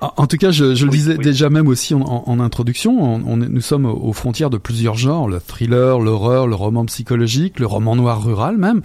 [0.02, 3.22] En, en tout cas, je, je le disais déjà même aussi en, en introduction, on,
[3.28, 7.60] on, nous sommes aux frontières de plusieurs genres, le thriller, le l'horreur, le roman psychologique,
[7.60, 8.82] le roman noir rural même,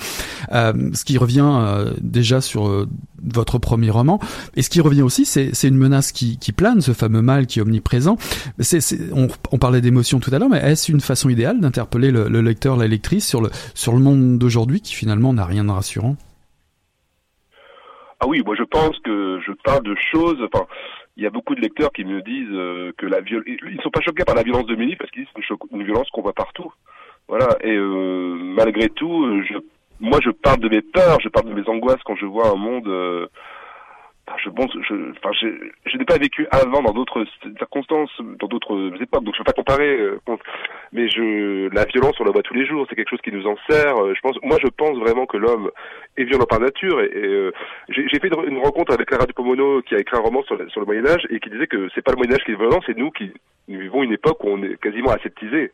[0.53, 2.87] euh, ce qui revient euh, déjà sur euh,
[3.23, 4.19] votre premier roman.
[4.57, 7.63] Et ce qui revient aussi, c'est une menace qui, plane, ce fameux mal qui est
[7.63, 8.17] omniprésent.
[9.13, 12.77] on, parlait d'émotion tout à l'heure, mais est-ce une façon idéale d'interpeller le, le, lecteur,
[12.77, 16.17] la lectrice sur le, sur le monde d'aujourd'hui qui finalement n'a rien de rassurant?
[18.21, 20.39] Ah oui, moi je pense que je parle de choses.
[20.53, 20.67] Enfin,
[21.17, 23.45] il y a beaucoup de lecteurs qui me disent que la viol...
[23.47, 26.09] ils sont pas choqués par la violence de Mélie parce qu'ils disent une, une violence
[26.11, 26.73] qu'on voit partout.
[27.29, 27.49] Voilà.
[27.63, 29.59] Et euh, malgré tout, je,
[30.01, 32.57] moi, je parle de mes peurs, je parle de mes angoisses quand je vois un
[32.57, 32.89] monde.
[32.89, 33.27] Euh,
[34.45, 35.49] je pense, je, enfin, je,
[35.87, 37.25] je n'ai pas vécu avant dans d'autres
[37.57, 38.11] circonstances,
[38.41, 39.97] dans d'autres époques, donc je ne peux pas comparer.
[39.97, 40.21] Euh,
[40.93, 42.87] mais je, la violence, on la voit tous les jours.
[42.89, 43.97] C'est quelque chose qui nous en sert.
[43.99, 45.71] Euh, je pense, moi, je pense vraiment que l'homme
[46.17, 47.01] est violent par nature.
[47.01, 47.53] Et, et euh,
[47.89, 50.87] j'ai fait une, rencontre avec Clara Dupomono, qui a écrit un roman sur, sur le
[50.87, 52.97] Moyen Âge et qui disait que c'est pas le Moyen Âge qui est violent, c'est
[52.97, 53.33] nous qui
[53.69, 55.73] nous vivons une époque où on est quasiment aseptisé.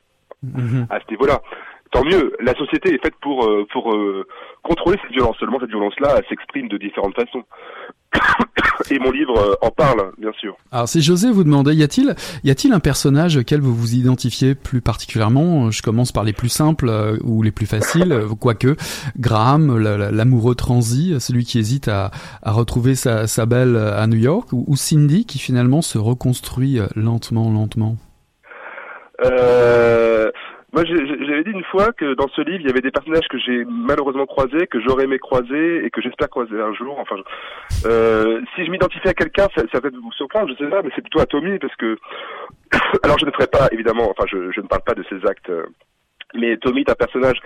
[0.54, 0.86] Mhm.
[0.90, 1.40] à ce niveau-là.
[1.94, 4.26] Tant mieux, la société est faite pour euh, pour euh,
[4.64, 5.36] contrôler cette violence.
[5.38, 7.44] Seulement cette violence-là, s'exprime de différentes façons.
[8.90, 10.56] Et mon livre euh, en parle, bien sûr.
[10.72, 14.56] Alors si José vous demandait, y a-t-il y a-t-il un personnage auquel vous vous identifiez
[14.56, 15.70] plus particulièrement?
[15.70, 16.90] Je commence par les plus simples
[17.22, 18.74] ou les plus faciles, quoique
[19.16, 22.10] Graham, l'amoureux transi, celui qui hésite à,
[22.42, 26.80] à retrouver sa, sa, belle à New York, ou, ou Cindy qui finalement se reconstruit
[26.96, 27.96] lentement, lentement?
[29.22, 30.30] Euh,
[30.74, 33.38] moi, j'avais dit une fois que dans ce livre, il y avait des personnages que
[33.38, 36.98] j'ai malheureusement croisés, que j'aurais aimé croiser et que j'espère croiser un jour.
[36.98, 37.14] Enfin,
[37.86, 40.90] euh, si je m'identifie à quelqu'un, ça, ça, peut vous surprendre, je sais pas, mais
[40.96, 41.96] c'est plutôt à Tommy parce que.
[43.04, 44.10] Alors, je ne ferai pas, évidemment.
[44.10, 45.64] Enfin, je, je ne parle pas de ses actes, euh,
[46.34, 47.38] mais Tommy est un personnage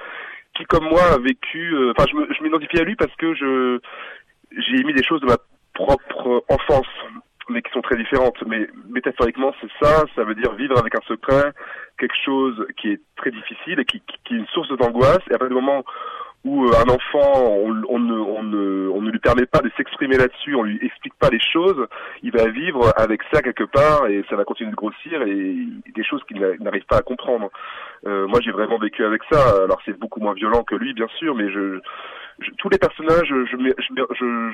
[0.56, 1.74] qui, comme moi, a vécu.
[1.74, 3.78] Euh, enfin, je m'identifie à lui parce que je
[4.56, 5.36] j'ai mis des choses de ma
[5.74, 6.86] propre enfance
[7.48, 8.42] mais qui sont très différentes.
[8.46, 11.52] Mais métaphoriquement, c'est ça, ça veut dire vivre avec un secret,
[11.98, 15.22] quelque chose qui est très difficile et qui, qui, est une source d'angoisse.
[15.30, 15.84] Et à partir du moment
[16.44, 19.70] où euh, un enfant, on, on, ne, on, ne, on ne lui permet pas de
[19.76, 21.86] s'exprimer là-dessus, on lui explique pas les choses,
[22.22, 26.04] il va vivre avec ça quelque part et ça va continuer de grossir et des
[26.04, 27.50] choses qu'il n'arrive pas à comprendre.
[28.06, 29.64] Euh, moi, j'ai vraiment vécu avec ça.
[29.64, 31.80] Alors, c'est beaucoup moins violent que lui, bien sûr, mais je,
[32.58, 34.52] tous les personnages, je, je, je,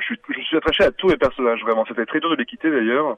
[0.00, 1.84] je, suis, je suis attaché à tous les personnages, vraiment.
[1.86, 3.16] C'était très dur de les quitter, d'ailleurs.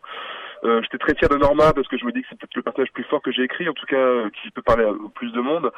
[0.64, 2.62] Euh, J'étais très fier de Norma parce que je me dis que c'est peut-être le
[2.62, 5.32] personnage plus fort que j'ai écrit, en tout cas euh, qui peut parler au plus
[5.32, 5.70] de monde.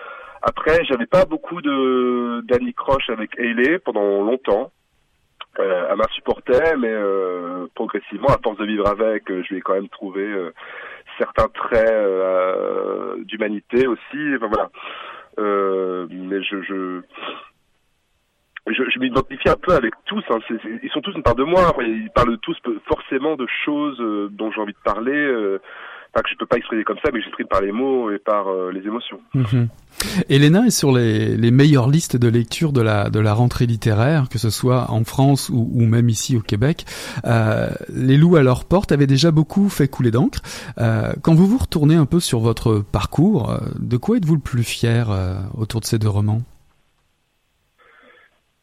[0.42, 4.72] Après, j'avais pas beaucoup de d'Annie Croche avec Hayley pendant longtemps.
[5.58, 9.60] Euh, elle m'insupportait, mais euh, progressivement, à force de vivre avec, euh, je lui ai
[9.60, 10.50] quand même trouvé euh,
[11.18, 14.34] certains traits d'humanité aussi.
[14.36, 14.70] Enfin voilà.
[16.08, 17.02] mais je, je
[18.66, 20.22] je, je m'identifie un peu avec tous.
[20.30, 20.38] Hein.
[20.82, 21.74] ils sont tous une part de moi.
[21.80, 25.12] Ils parlent tous forcément de choses euh, dont j'ai envie de parler.
[25.12, 25.60] Euh,
[26.14, 28.48] enfin, que je peux pas exprimer comme ça, mais j'exprime par les mots et par
[28.48, 29.20] euh, les émotions.
[29.34, 29.68] Mhm.
[30.28, 34.38] Elena est sur les, meilleures listes de lecture de la, de la rentrée littéraire, que
[34.38, 36.84] ce soit en France ou, ou même ici au Québec.
[37.24, 40.40] Euh, les loups à leur porte avaient déjà beaucoup fait couler d'encre.
[40.78, 44.64] Euh, quand vous vous retournez un peu sur votre parcours, de quoi êtes-vous le plus
[44.64, 45.08] fier
[45.56, 46.42] autour de ces deux romans?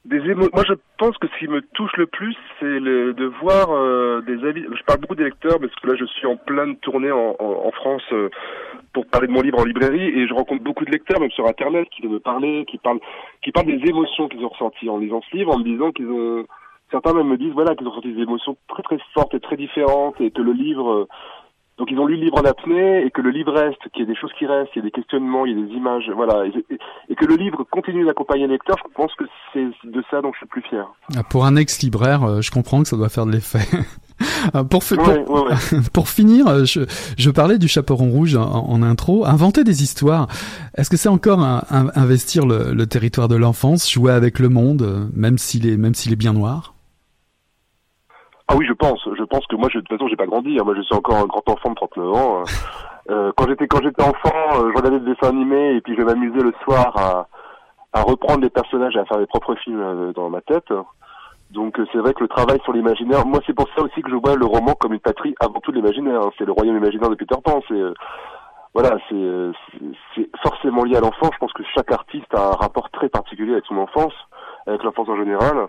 [0.10, 3.69] Des moi je pense que ce qui me touche le plus c'est le, de voir
[3.69, 6.78] euh, des avis je parle beaucoup des lecteurs parce que là je suis en pleine
[6.78, 8.30] tournée en, France euh,
[8.91, 11.48] pour parler de mon livre en librairie et je rencontre beaucoup de lecteurs même sur
[11.48, 13.00] internet qui viennent me parler qui parlent
[13.43, 16.10] qui parlent des émotions qu'ils ont ressenties en lisant ce livre en me disant qu'ils
[16.10, 16.45] ont
[16.89, 19.58] certains même me disent voilà qu'ils ont ressenti des émotions très très fortes et très
[19.58, 21.08] différentes et que le livre
[21.80, 24.04] donc ils ont lu le livre en apnée et que le livre reste, qu'il y
[24.04, 26.12] ait des choses qui restent, il y a des questionnements, il y a des images,
[26.13, 30.22] voilà, et, que le livre continue d'accompagner le lecteur, je pense que c'est de ça
[30.22, 30.86] dont je suis plus fier.
[31.15, 33.65] Ah, pour un ex-libraire, euh, je comprends que ça doit faire de l'effet.
[34.54, 34.84] Ah, pour,
[35.94, 36.82] pour, finir, euh, je,
[37.18, 39.26] je, parlais du chaperon rouge en, intro.
[39.26, 40.28] Inventer des histoires,
[40.76, 41.63] est-ce que c'est encore un,
[41.96, 45.94] investir le, le, territoire de l'enfance, jouer avec le monde, euh, même s'il est, même
[45.94, 46.74] s'il est bien noir?
[48.52, 49.00] Ah oui, je pense.
[49.16, 50.58] Je pense que moi, je, de toute façon, j'ai pas grandi.
[50.60, 50.64] Hein.
[50.66, 52.40] Moi, je suis encore un grand enfant de 39 ans.
[52.40, 52.44] Hein.
[53.12, 56.04] Euh, quand j'étais quand j'étais enfant, euh, je regardais des dessins animés et puis je
[56.04, 57.28] m'amusais le soir à,
[57.94, 60.72] à reprendre les personnages et à faire mes propres films euh, dans ma tête.
[61.50, 64.16] Donc c'est vrai que le travail sur l'imaginaire, moi c'est pour ça aussi que je
[64.16, 66.22] vois le roman comme une patrie avant tout l'imaginaire.
[66.22, 66.30] Hein.
[66.38, 67.62] C'est le royaume imaginaire de Peter Pan.
[67.68, 67.82] C'est
[68.76, 69.52] voilà, c'est
[70.14, 71.32] c'est forcément lié à l'enfance.
[71.34, 74.14] Je pense que chaque artiste a un rapport très particulier avec son enfance,
[74.68, 75.68] avec l'enfance en général.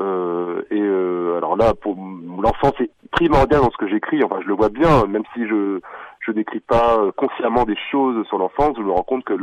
[0.00, 4.22] Euh, et euh, alors là, pour l'enfant, c'est primordial dans ce que j'écris.
[4.24, 5.80] Enfin, je le vois bien, même si je
[6.20, 9.34] je n'écris pas euh, consciemment des choses sur l'enfance, je me rends compte que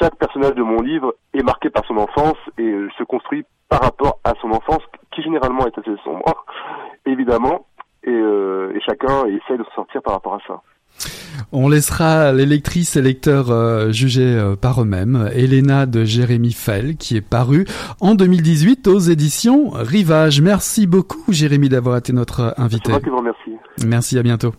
[0.00, 4.18] chaque personnage de mon livre est marqué par son enfance et se construit par rapport
[4.24, 6.44] à son enfance, qui généralement est assez sombre,
[7.06, 7.66] évidemment,
[8.02, 10.60] et, et chacun essaie de se sortir par rapport à ça.
[11.52, 15.30] On laissera les lectrices et lecteurs euh, juger euh, par eux-mêmes.
[15.34, 17.66] Elena de Jérémy Fell, qui est paru
[18.00, 20.40] en 2018 aux éditions Rivage.
[20.40, 22.82] Merci beaucoup, Jérémy, d'avoir été notre invité.
[22.86, 23.52] C'est moi qui vous remercie.
[23.84, 24.54] Merci, à bientôt.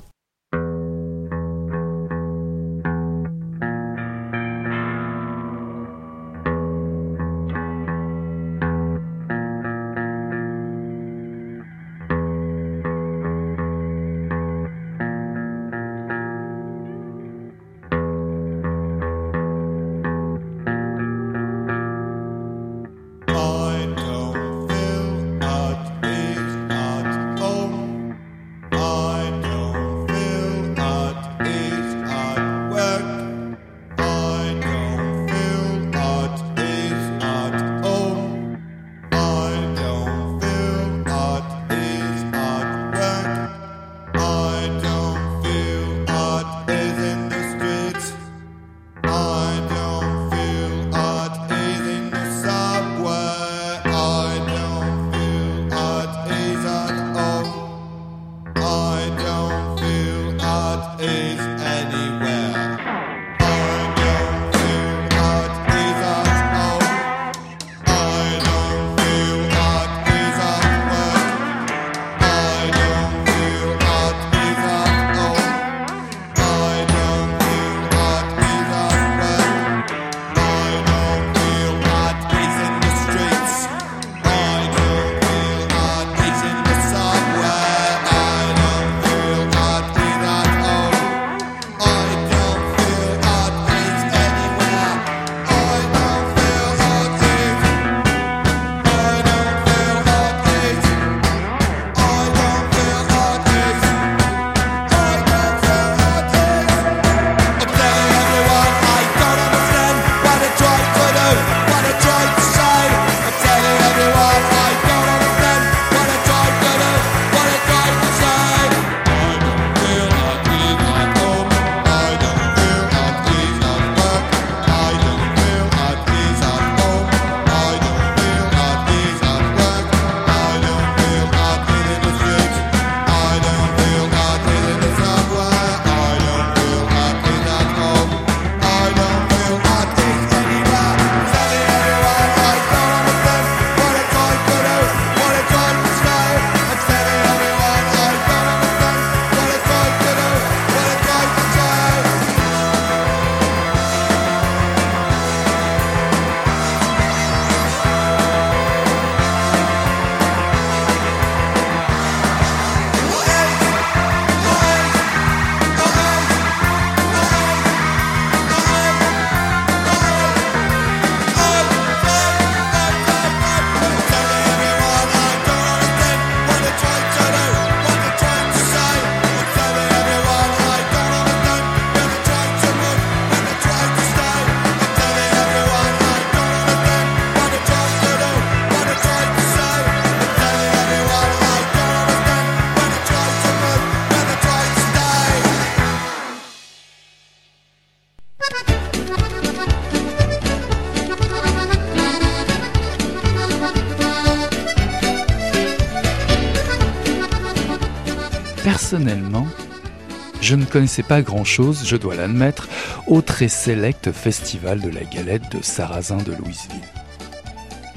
[210.69, 212.67] Connaissais pas grand-chose, je dois l'admettre,
[213.08, 216.82] au très sélect festival de la galette de Sarrazin de Louisville.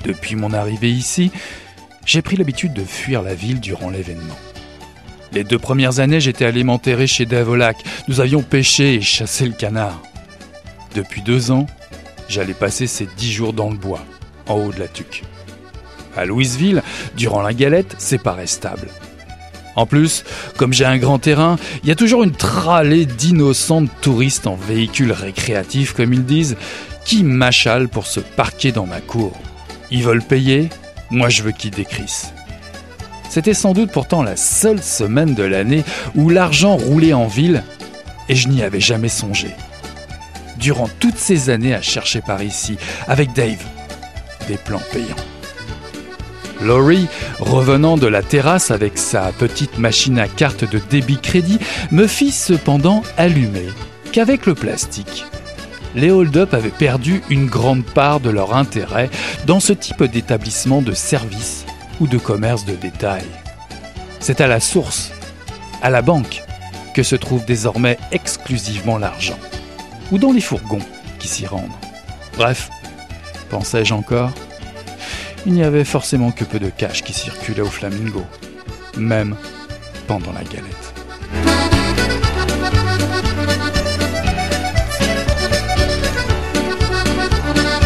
[0.04, 1.30] Depuis mon arrivée ici,
[2.06, 4.36] j'ai pris l'habitude de fuir la ville durant l'événement.
[5.32, 7.56] Les deux premières années, j'étais allé m'enterrer chez Dave
[8.08, 10.02] Nous avions pêché et chassé le canard.
[10.94, 11.66] Depuis deux ans,
[12.28, 14.04] j'allais passer ces dix jours dans le bois,
[14.48, 15.22] en haut de la tuque.
[16.16, 16.82] À Louisville,
[17.16, 18.88] durant la galette, c'est pas restable.
[19.80, 20.24] En plus,
[20.58, 25.10] comme j'ai un grand terrain, il y a toujours une tralée d'innocentes touristes en véhicules
[25.10, 26.58] récréatifs, comme ils disent,
[27.06, 29.32] qui m'achalent pour se parquer dans ma cour.
[29.90, 30.68] Ils veulent payer,
[31.10, 32.34] moi je veux qu'ils décrissent.
[33.30, 35.82] C'était sans doute pourtant la seule semaine de l'année
[36.14, 37.64] où l'argent roulait en ville
[38.28, 39.48] et je n'y avais jamais songé.
[40.58, 42.76] Durant toutes ces années à chercher par ici,
[43.08, 43.64] avec Dave,
[44.46, 45.29] des plans payants.
[46.62, 51.58] Laurie, revenant de la terrasse avec sa petite machine à carte de débit crédit,
[51.90, 53.68] me fit cependant allumer
[54.12, 55.24] qu'avec le plastique,
[55.94, 59.10] les hold-up avaient perdu une grande part de leur intérêt
[59.46, 61.64] dans ce type d'établissement de service
[62.00, 63.24] ou de commerce de détail.
[64.20, 65.12] C'est à la source,
[65.82, 66.42] à la banque,
[66.94, 69.38] que se trouve désormais exclusivement l'argent,
[70.12, 70.78] ou dans les fourgons
[71.18, 71.68] qui s'y rendent.
[72.36, 72.70] Bref,
[73.48, 74.30] pensais-je encore,
[75.46, 78.24] il n'y avait forcément que peu de cash qui circulait au Flamingo,
[78.96, 79.36] même
[80.06, 80.94] pendant la galette.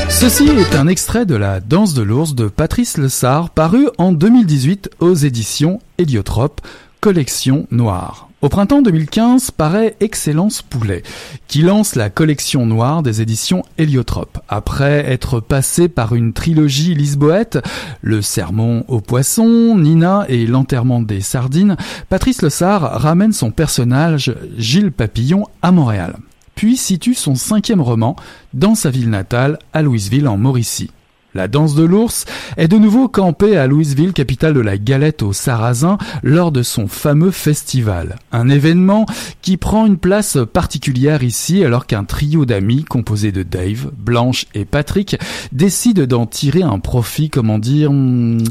[0.08, 4.90] Ceci est un extrait de la Danse de l'ours de Patrice Lessard, paru en 2018
[5.00, 6.62] aux éditions Héliotrope,
[7.00, 8.30] collection noire.
[8.44, 11.02] Au printemps 2015 paraît Excellence Poulet,
[11.48, 14.38] qui lance la collection noire des éditions Héliotrope.
[14.50, 17.58] Après être passé par une trilogie lisboète,
[18.02, 21.78] Le Sermon aux poissons, Nina et L'enterrement des sardines,
[22.10, 26.18] Patrice Lessard ramène son personnage Gilles Papillon à Montréal
[26.54, 28.14] puis situe son cinquième roman
[28.52, 30.90] dans sa ville natale, à Louisville en Mauricie.
[31.34, 35.32] La danse de l'ours est de nouveau campée à Louisville, capitale de la galette aux
[35.32, 38.16] Sarrasins, lors de son fameux festival.
[38.30, 39.06] Un événement
[39.42, 44.64] qui prend une place particulière ici alors qu'un trio d'amis composé de Dave, Blanche et
[44.64, 45.18] Patrick
[45.50, 48.44] décide d'en tirer un profit, comment dire, hmm,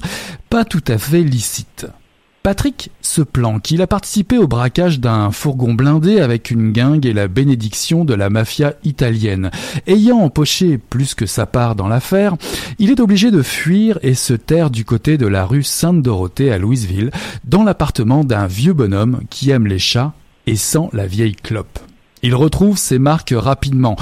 [0.50, 1.88] pas tout à fait licite.
[2.44, 3.70] Patrick se planque.
[3.70, 8.16] Il a participé au braquage d'un fourgon blindé avec une guingue et la bénédiction de
[8.16, 9.52] la mafia italienne.
[9.86, 12.36] Ayant empoché plus que sa part dans l'affaire,
[12.80, 16.58] il est obligé de fuir et se taire du côté de la rue Sainte-Dorothée à
[16.58, 17.12] Louisville,
[17.44, 20.14] dans l'appartement d'un vieux bonhomme qui aime les chats
[20.48, 21.78] et sent la vieille clope.
[22.24, 23.96] Il retrouve ses marques rapidement.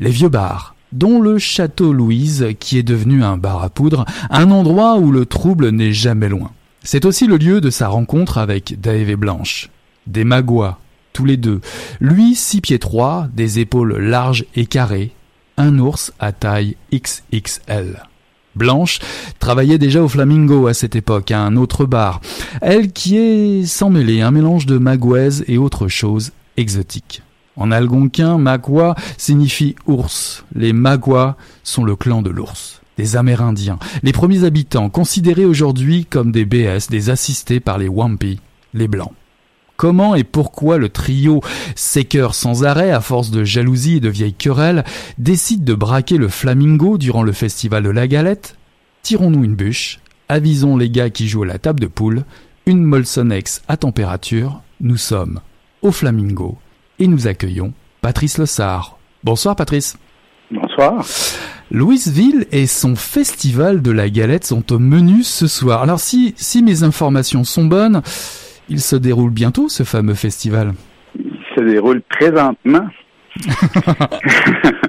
[0.00, 4.50] Les vieux bars, dont le Château Louise, qui est devenu un bar à poudre, un
[4.50, 6.50] endroit où le trouble n'est jamais loin.
[6.86, 9.70] C'est aussi le lieu de sa rencontre avec Dave et Blanche.
[10.06, 10.78] Des magouas,
[11.12, 11.60] tous les deux.
[11.98, 15.10] Lui, six pieds trois, des épaules larges et carrées.
[15.56, 18.04] Un ours à taille XXL.
[18.54, 19.00] Blanche
[19.40, 22.20] travaillait déjà au Flamingo à cette époque, à un autre bar.
[22.62, 27.20] Elle qui est sans mêler, un mélange de magouaise et autre chose exotique.
[27.56, 30.44] En algonquin, magua signifie ours.
[30.54, 36.32] Les magua sont le clan de l'ours des Amérindiens, les premiers habitants, considérés aujourd'hui comme
[36.32, 38.40] des BS, des assistés par les Wampi,
[38.74, 39.12] les Blancs.
[39.76, 41.42] Comment et pourquoi le trio
[41.74, 44.84] séqueur sans arrêt, à force de jalousie et de vieilles querelles,
[45.18, 48.56] décide de braquer le Flamingo durant le festival de la galette?
[49.02, 52.24] Tirons-nous une bûche, avisons les gars qui jouent à la table de poule,
[52.64, 55.40] une Molsonex à température, nous sommes
[55.82, 56.58] au Flamingo
[56.98, 58.98] et nous accueillons Patrice Lessard.
[59.22, 59.98] Bonsoir Patrice.
[60.50, 61.04] Bonsoir.
[61.70, 65.82] Louisville et son festival de la galette sont au menu ce soir.
[65.82, 68.02] Alors si, si mes informations sont bonnes,
[68.68, 70.74] il se déroule bientôt ce fameux festival.
[71.18, 72.86] Il se déroule présentement.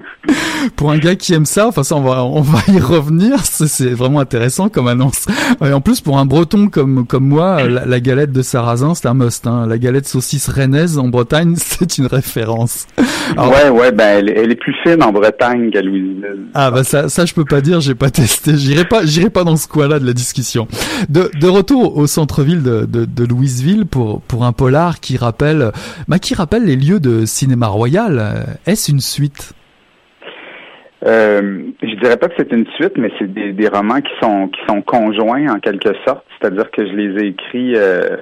[0.75, 3.89] pour un gars qui aime ça, enfin ça on va on va y revenir, c'est
[3.91, 5.25] vraiment intéressant comme annonce.
[5.63, 9.13] Et en plus pour un breton comme comme moi, la, galette de Sarrazin c'est un
[9.13, 9.47] must.
[9.47, 9.65] Hein.
[9.67, 12.87] La galette saucisse rennaise en Bretagne c'est une référence.
[13.37, 16.25] ouais ouais ben elle, est plus fine en Bretagne qu'à Louisville.
[16.53, 19.43] Ah bah ça ça je peux pas dire, j'ai pas testé, j'irai pas j'irai pas
[19.43, 20.67] dans ce coin-là de la discussion.
[21.09, 25.71] De de retour au centre-ville de, de, de Louisville pour pour un polar qui rappelle
[26.07, 28.57] bah qui rappelle les lieux de cinéma royal.
[28.65, 29.53] Est-ce une suite?
[31.05, 34.59] Euh, je dirais pas que c'est une suite, mais c'est des, romans qui sont qui
[34.67, 36.25] sont conjoints en quelque sorte.
[36.39, 38.17] C'est-à-dire que je les ai écrits euh,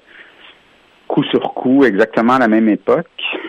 [1.07, 3.07] coup sur coup, exactement à la même époque.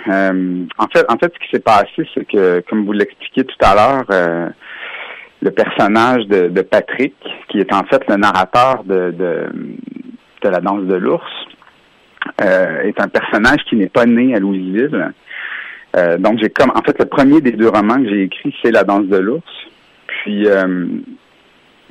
[0.09, 3.57] Euh, en fait, en fait, ce qui s'est passé, c'est que, comme vous l'expliquiez tout
[3.63, 4.49] à l'heure, euh,
[5.43, 7.17] le personnage de, Patrick,
[7.49, 11.25] qui est en fait le narrateur de, de la danse de l'ours,
[12.39, 15.13] est un personnage qui n'est pas né à Louisville.
[16.19, 18.85] Donc j'ai comme en fait le premier des deux romans que j'ai écrit, c'est La
[18.85, 19.45] danse de l'ours.
[20.07, 20.47] Puis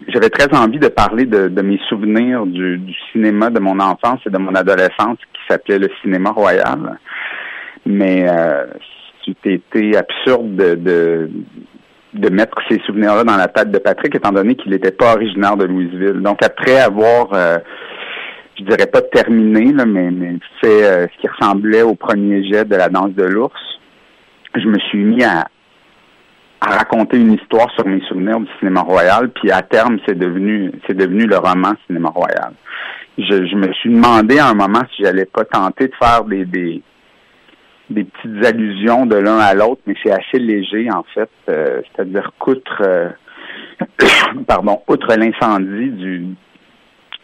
[0.08, 2.80] j'avais très envie de parler de, mes souvenirs du,
[3.12, 7.00] cinéma de mon enfance et de mon adolescence qui s'appelait le cinéma royal.
[7.86, 8.66] Mais euh,
[9.24, 11.30] c'était absurde de,
[12.14, 15.56] de, mettre ces souvenirs-là dans la tête de Patrick, étant donné qu'il n'était pas originaire
[15.56, 16.22] de Louisville.
[16.22, 17.58] Donc après avoir, euh,
[18.58, 22.76] je dirais pas terminé, mais, mais fait euh, ce qui ressemblait au premier jet de
[22.76, 23.62] la danse de l'ours,
[24.56, 25.48] je me suis mis à,
[26.62, 30.98] raconter une histoire sur mes souvenirs du cinéma royal, puis à terme, c'est devenu c'est
[30.98, 32.54] devenu le roman Cinéma Royal.
[33.20, 36.82] Je, me suis demandé à un moment si j'allais pas tenter de faire des, des,
[37.90, 41.30] petites allusions de l'un à l'autre, mais c'est assez léger en fait.
[41.50, 43.10] Euh, c'est-à-dire qu'outre euh,
[44.48, 46.26] pardon, outre l'incendie du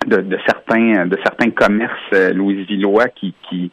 [0.05, 3.71] de, de, certains de certains commerces euh, louisvillois qui, qui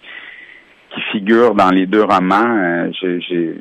[0.94, 3.60] qui figurent dans les deux romans, j'ai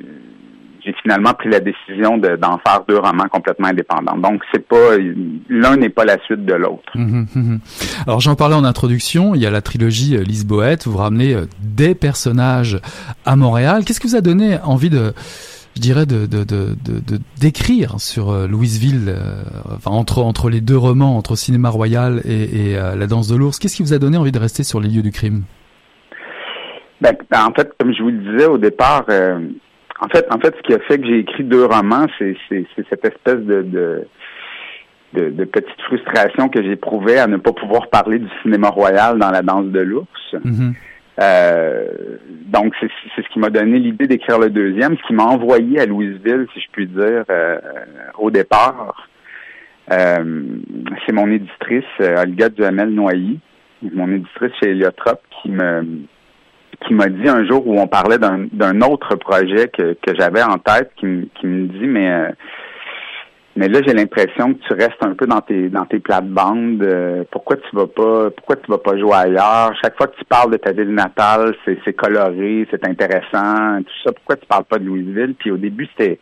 [0.87, 4.17] j'ai finalement pris la décision d'en faire deux romans complètement indépendants.
[4.17, 4.97] Donc c'est pas
[5.49, 6.91] l'un n'est pas la suite de l'autre.
[6.95, 7.59] Hum, hum,
[8.05, 11.45] Alors j'en parlais en introduction, il y a la trilogie euh, Lisboète, vous ramenez euh,
[11.61, 12.79] des personnages
[13.25, 13.83] à Montréal.
[13.85, 15.13] Qu'est-ce qui vous a donné envie de
[15.75, 16.27] je dirais de
[17.39, 19.13] d'écrire sur euh, Louisville,
[19.75, 23.59] enfin entre entre les deux romans, entre Cinéma Royal et, La Danse de l'ours?
[23.59, 25.43] Qu'est-ce qui vous a donné envie de rester sur les lieux du crime?
[27.01, 29.05] Ben, ben en fait, comme je vous le disais au départ,
[29.99, 32.35] en fait, en fait, ce qui a fait que j'ai écrit deux romans, c'est
[32.89, 38.29] cette espèce de, de, de, petite frustration que j'éprouvais à ne pas pouvoir parler du
[38.41, 40.33] cinéma royal dans la danse de l'ours.
[40.33, 40.73] Mm-hmm.
[41.21, 41.85] euh,
[42.45, 45.85] donc, c'est ce qui m'a donné l'idée d'écrire le deuxième, ce qui m'a envoyé à
[45.85, 47.57] Louisville, si je puis dire, euh,
[48.19, 49.07] au départ.
[49.89, 50.43] Euh,
[51.05, 53.39] c'est mon éditrice, Olga Duhamel-Noilly,
[53.93, 55.85] mon éditrice chez Heliotrope, qui me
[56.85, 60.57] qui m'a dit un jour où on parlait d'un autre projet que, que j'avais en
[60.57, 62.31] tête, qui, qui me dit mais euh,
[63.55, 66.83] mais là j'ai l'impression que tu restes un peu dans tes dans tes plates-bandes.
[66.83, 69.73] Euh, pourquoi tu vas pas pourquoi tu vas pas jouer ailleurs?
[69.81, 74.11] Chaque fois que tu parles de ta ville natale, c'est coloré, c'est intéressant, tout ça.
[74.11, 75.33] Pourquoi tu parles pas de Louisville?
[75.39, 76.19] Puis au début c'était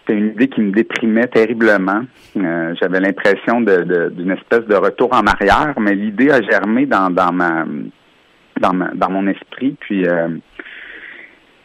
[0.00, 2.00] c'était une idée qui me déprimait terriblement.
[2.36, 7.10] Euh, j'avais l'impression de, d'une espèce de retour en arrière, mais l'idée a germé dans,
[7.10, 7.64] dans ma
[8.58, 9.76] dans, dans mon esprit.
[9.80, 10.28] Puis, euh,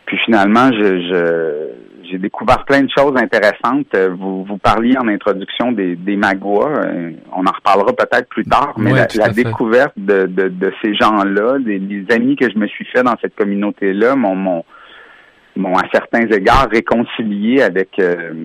[0.06, 1.72] puis finalement, je,
[2.10, 3.88] j'ai découvert plein de choses intéressantes.
[3.96, 6.68] Euh, vous, vous parliez en introduction des, des Magua.
[6.68, 11.60] Euh, on en reparlera peut-être plus tard, mais la, découverte de, de, de ces gens-là,
[11.60, 14.36] des, amis que je me suis fait dans cette communauté-là, m'ont,
[15.56, 18.02] m'ont, à certains égards réconcilié avec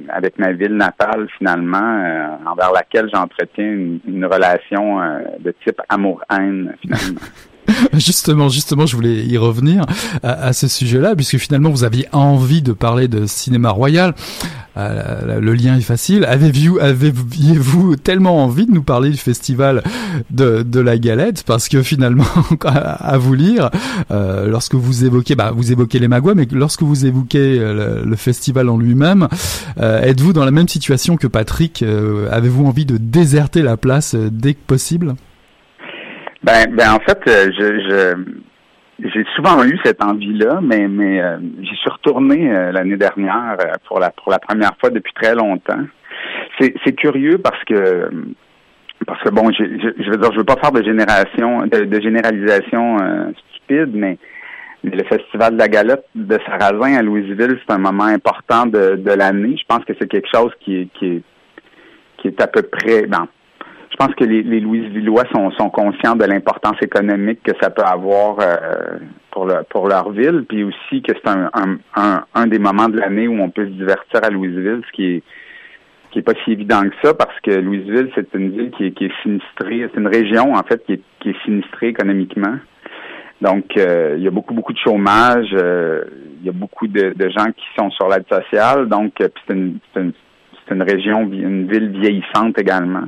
[0.09, 5.01] avec ma ville natale finalement, envers laquelle j'entretiens une, une relation
[5.41, 7.21] de type amour-haine finalement.
[7.95, 9.85] justement, justement, je voulais y revenir
[10.23, 14.15] à, ce sujet-là, puisque finalement vous aviez envie de parler de cinéma royal.
[14.77, 16.25] Euh, le lien est facile.
[16.25, 19.83] Avez-vous tellement envie de nous parler du festival
[20.31, 21.43] de, la galette?
[21.43, 22.25] Parce que finalement,
[22.65, 23.71] à vous lire,
[24.11, 28.17] euh, lorsque vous évoquez, bah, vous évoquez les Magua, mais lorsque vous évoquez euh, le,
[28.17, 29.29] festival en lui-même,
[29.81, 31.85] êtes-vous dans la même situation que Patrick
[32.31, 35.15] Avez-vous envie de déserter la place dès que possible?
[36.43, 41.39] Ben, ben en fait, euh, je, je j'ai souvent eu cette envie-là, mais mais euh,
[41.61, 45.85] j'y suis retourné euh, l'année dernière pour la pour la première fois depuis très longtemps.
[46.59, 48.11] C'est c'est curieux parce que
[49.07, 52.97] parce que bon, je, je, veux dire, je veux pas faire de génération de, généralisation
[53.51, 54.19] stupide, mais
[54.83, 59.13] le festival de la galette de Sarrazin à Louisville, c'est un moment important de, de
[59.13, 59.57] l'année.
[59.57, 61.23] Je pense que c'est quelque chose qui qui
[62.19, 63.38] qui est à peu près, ben, je
[63.99, 68.99] pense que les, les Louisvillois sont, conscients de l'importance économique que ça peut avoir euh,
[69.33, 73.41] pour, le, pour leur ville, puis aussi que c'est un, des moments de l'année où
[73.41, 75.23] on peut se divertir à Louisville, ce qui
[76.15, 79.89] est pas si évident que ça parce que Louisville c'est une ville qui est, sinistrée,
[79.93, 82.57] c'est une région en fait qui est, sinistrée économiquement.
[83.41, 86.03] Donc euh, il y a beaucoup beaucoup de chômage, euh,
[86.41, 89.79] il y a beaucoup de, gens qui sont sur l'aide sociale, donc c'est une
[90.69, 93.05] c'est une région, une ville vieillissante également.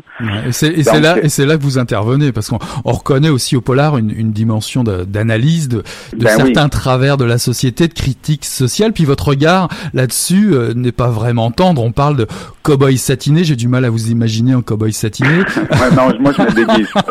[0.46, 3.98] et c'est là, et c'est là que vous intervenez parce qu'on reconnaît aussi au polar
[3.98, 5.78] une, une dimension d'analyse de,
[6.12, 8.92] de, ben certains travers de la société, de critique sociale.
[8.92, 11.82] Puis votre regard là-dessus euh, n'est pas vraiment tendre.
[11.82, 12.26] On parle de
[12.62, 13.44] cow-boy satiné.
[13.44, 15.28] J'ai du mal à vous imaginer en cow-boy satiné.
[15.56, 17.04] ouais, non, moi je me déguise pas.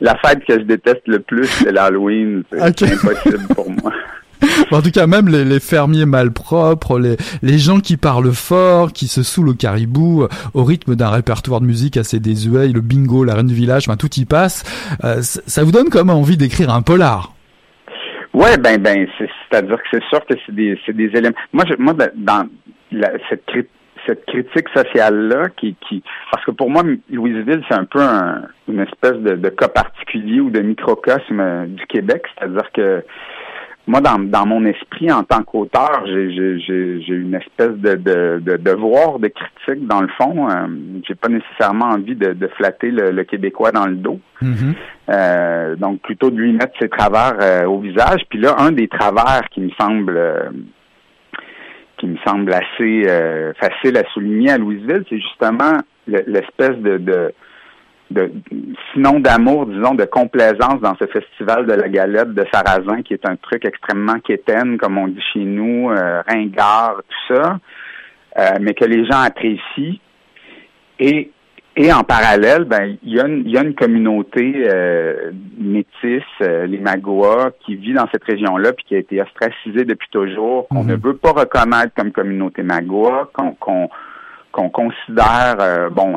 [0.00, 2.42] la fête que je déteste le plus, c'est l'Halloween.
[2.50, 3.92] C'est impossible pour moi
[4.70, 9.06] en tout cas, même les, les, fermiers malpropres, les, les gens qui parlent fort, qui
[9.08, 13.24] se saoulent au caribou, euh, au rythme d'un répertoire de musique assez désuet, le bingo,
[13.24, 14.64] la reine du village, enfin tout y passe.
[15.04, 17.32] Euh, ça vous donne comme envie d'écrire un polar?
[18.34, 21.34] Ouais, ben ben, c'est-à-dire que c'est sûr que c'est des, des éléments.
[21.52, 22.48] Moi, moi, dans
[22.92, 23.44] la, cette
[24.06, 25.76] cette critique sociale-là, qui,
[26.30, 28.00] parce que pour moi, Louisville, c'est un peu
[28.68, 33.04] une espèce de, de, cas particulier ou de microcosme du Québec, c'est-à-dire que
[33.88, 39.18] moi, dans, dans mon esprit, en tant qu'auteur, j'ai une espèce de, de, de, devoir
[39.18, 40.46] de critique dans le fond.
[40.50, 40.66] Euh,
[41.08, 44.20] j'ai pas nécessairement envie de, de flatter le, Québécois dans le dos.
[44.42, 44.74] Mm-hmm.
[45.08, 48.20] euh, donc, plutôt de lui mettre ses travers euh, au visage.
[48.28, 50.20] Puis là, un des travers qui me semble
[51.96, 57.32] qui me semble assez facile à souligner à Louisville, c'est justement l'espèce de,
[58.10, 58.32] de
[58.92, 63.26] sinon d'amour, disons, de complaisance dans ce festival de la galette de Sarrazin, qui est
[63.28, 67.58] un truc extrêmement quétaine, comme on dit chez nous, euh, ringard, tout ça,
[68.38, 69.98] euh, mais que les gens apprécient.
[70.98, 71.30] Et,
[71.76, 76.66] et en parallèle, ben, il y, a une, y a une communauté euh, métisse, euh,
[76.66, 80.82] les Magua, qui vit dans cette région-là, puis qui a été ostracisée depuis toujours, qu'on
[80.82, 80.90] mhm.
[80.90, 83.56] ne veut pas reconnaître comme communauté Magua, qu'on
[84.50, 86.16] qu'on considère, bon,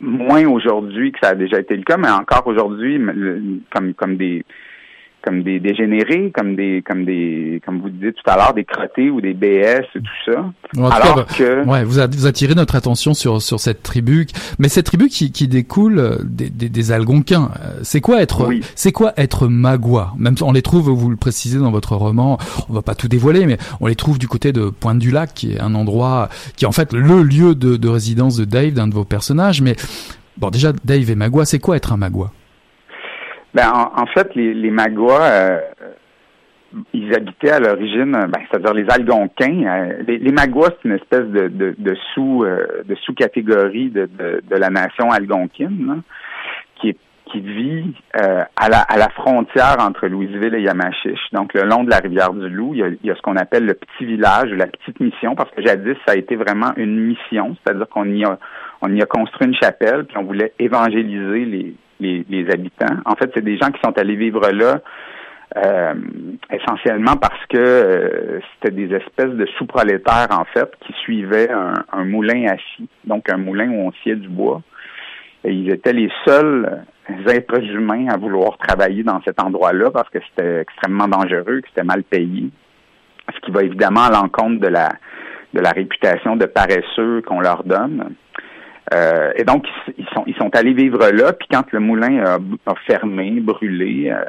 [0.00, 3.00] moins aujourd'hui que ça a déjà été le cas, mais encore aujourd'hui,
[3.70, 4.44] comme comme des
[5.26, 9.10] comme des dégénérés, comme des comme des comme vous disiez tout à l'heure, des crottés
[9.10, 10.52] ou des BS et tout ça.
[10.78, 14.26] Alors que ouais, vous, attirez notre attention sur sur cette tribu,
[14.60, 17.50] mais cette tribu qui, qui découle euh, des, des, des Algonquins.
[17.60, 21.58] Euh, c'est quoi être c'est quoi être magua Même on les trouve, vous le précisez
[21.58, 24.70] dans votre roman, on va pas tout dévoiler, mais on les trouve du côté de
[24.70, 27.88] Pointe du Lac, qui est un endroit qui est en fait le lieu de, de
[27.88, 29.60] résidence de Dave, d'un de vos personnages.
[29.60, 29.74] Mais
[30.36, 32.30] bon, déjà Dave et magua, c'est quoi être un magua
[33.56, 35.60] ben, en, fait, les, les Magua, euh,
[36.92, 39.64] ils habitaient à l'origine, ben, c'est-à-dire les Algonquins.
[39.66, 44.56] Euh, les, les Magua, c'est une espèce de, de, sous euh, de sous-catégorie de, de,
[44.56, 46.02] la nation algonquine,
[46.78, 46.98] qui est
[47.32, 51.90] qui vit à, la, à la frontière entre Louisville et Yamachiche, donc le long de
[51.90, 52.74] la rivière du Loup.
[52.74, 55.34] Il y a, il y a ce qu'on appelle le petit village, la petite mission,
[55.34, 58.38] parce que jadis, ça a été vraiment une mission, c'est-à-dire qu'on y a
[58.80, 62.96] on y a construit une chapelle, puis on voulait évangéliser les, les, habitants.
[63.04, 64.80] En fait, c'est des gens qui sont allés vivre là
[65.56, 65.94] euh,
[66.50, 72.46] essentiellement parce que euh, c'était des espèces de sous-prolétaires, en fait, qui suivaient un, moulin
[72.48, 74.62] assis, donc un moulin où on sciait du bois.
[75.44, 76.84] Et ils étaient les seuls
[77.28, 81.84] êtres humains à vouloir travailler dans cet endroit-là parce que c'était extrêmement dangereux, que c'était
[81.84, 82.50] mal payé.
[83.32, 84.90] Ce qui va évidemment à l'encontre de la
[85.54, 88.14] de la réputation de paresseux qu'on leur donne.
[88.94, 89.66] Euh, et donc,
[89.98, 94.24] ils sont, ils sont allés vivre là, puis quand le moulin a, fermé, brûlé, euh,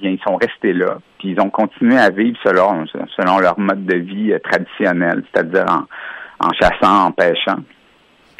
[0.00, 2.84] bien, ils sont restés là, puis ils ont continué à vivre selon,
[3.16, 7.56] selon leur mode de vie euh, traditionnel, c'est-à-dire en, en chassant, en pêchant.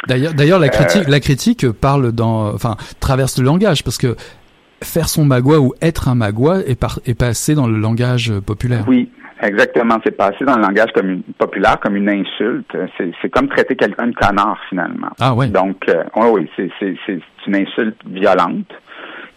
[0.07, 4.17] D'ailleurs, d'ailleurs, la critique, la critique parle dans, enfin, traverse le langage, parce que
[4.83, 8.85] faire son magua ou être un magua est, par, est passé dans le langage populaire.
[8.89, 9.09] Oui,
[9.43, 12.71] Exactement, c'est passé dans le langage comme populaire comme une insulte.
[12.99, 15.09] C'est comme traiter quelqu'un de connard finalement.
[15.21, 15.51] Ah oui.
[15.51, 17.19] Donc, euh, oui, oui, c'est
[17.49, 18.73] une insulte violente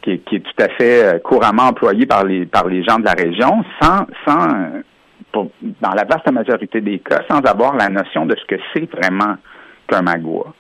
[0.04, 3.00] qui est, qui est tout à fait euh, couramment employée par les par les gens
[3.00, 4.48] de la région, sans sans
[5.32, 5.50] pour,
[5.82, 9.36] dans la vaste majorité des cas, sans avoir la notion de ce que c'est vraiment
[9.88, 10.54] qu'un magua.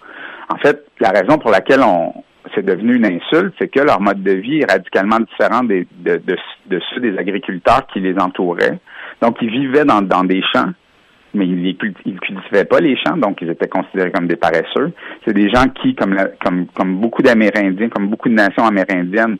[0.49, 2.13] En fait, la raison pour laquelle on
[2.53, 6.17] c'est devenu une insulte, c'est que leur mode de vie est radicalement différent des, de,
[6.17, 6.37] de,
[6.67, 8.79] de ceux des agriculteurs qui les entouraient.
[9.21, 10.71] Donc, ils vivaient dans, dans des champs,
[11.33, 14.91] mais ils ne cultivaient pas les champs, donc ils étaient considérés comme des paresseux.
[15.25, 19.37] C'est des gens qui, comme, comme, comme beaucoup d'Amérindiens, comme beaucoup de nations amérindiennes,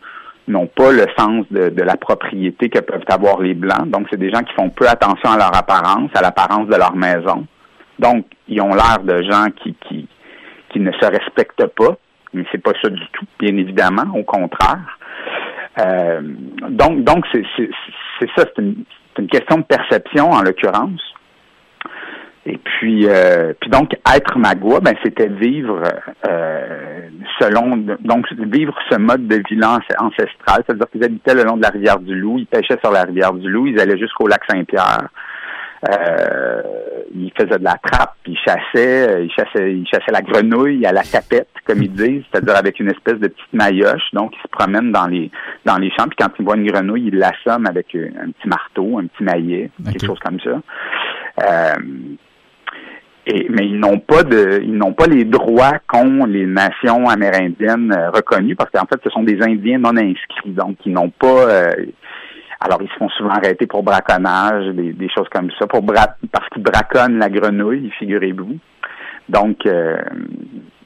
[0.47, 3.89] n'ont pas le sens de, de, la propriété que peuvent avoir les Blancs.
[3.89, 6.95] Donc, c'est des gens qui font peu attention à leur apparence, à l'apparence de leur
[6.95, 7.47] maison.
[7.97, 10.07] Donc, ils ont l'air de gens qui, qui,
[10.69, 11.97] qui ne se respectent pas,
[12.33, 14.99] mais c'est pas ça du tout, bien évidemment, au contraire.
[15.79, 16.21] Euh,
[16.69, 17.43] donc, donc c'est
[18.35, 18.83] ça, c'est une,
[19.15, 21.01] c'est une question de perception en l'occurrence.
[22.47, 25.81] Et puis, euh, puis donc être magua, ben c'était vivre
[26.29, 27.09] euh,
[27.39, 31.69] selon donc vivre ce mode de vie ancestral, c'est-à-dire qu'ils habitaient le long de la
[31.69, 35.09] rivière du Loup, ils pêchaient sur la rivière du Loup, ils allaient jusqu'au lac Saint-Pierre.
[35.89, 36.61] Euh,
[37.13, 41.03] ils faisaient de la trappe, ils chassaient, ils chassaient, ils chassaient la grenouille à la
[41.03, 44.11] tapette, comme ils disent, c'est-à-dire avec une espèce de petite maillotche.
[44.13, 45.29] Donc, ils se promènent dans les
[45.65, 48.99] dans les champs, puis quand ils voient une grenouille, ils l'assomment avec un petit marteau,
[48.99, 50.61] un petit maillet, quelque chose comme ça.
[51.43, 51.75] Euh,
[53.27, 57.91] et, mais ils n'ont pas de, ils n'ont pas les droits qu'ont les nations amérindiennes
[57.91, 61.49] euh, reconnues parce qu'en fait, ce sont des Indiens non inscrits, donc ils n'ont pas,
[61.49, 61.73] euh,
[62.59, 66.63] alors, ils se font souvent arrêter pour braconnage, des, choses comme ça, pour parce qu'ils
[66.63, 68.57] braconnent la grenouille, figurez-vous.
[69.27, 69.97] Donc, euh,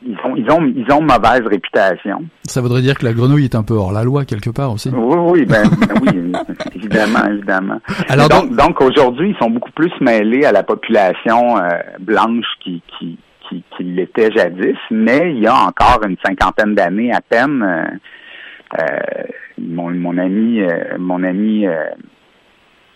[0.05, 2.23] ils, ont, ils ont ils ont mauvaise réputation.
[2.43, 4.89] Ça voudrait dire que la grenouille est un peu hors la loi quelque part aussi.
[4.89, 6.31] Oui, oui, ben, ben oui,
[6.75, 7.81] évidemment, évidemment.
[8.07, 12.81] Alors donc, donc aujourd'hui, ils sont beaucoup plus mêlés à la population euh, blanche qui
[12.97, 13.17] qui
[13.49, 17.61] qui, qui l'était jadis, mais il y a encore une cinquantaine d'années à peine.
[17.61, 19.23] Euh, euh
[19.59, 20.61] mon, mon ami,
[20.97, 21.67] mon ami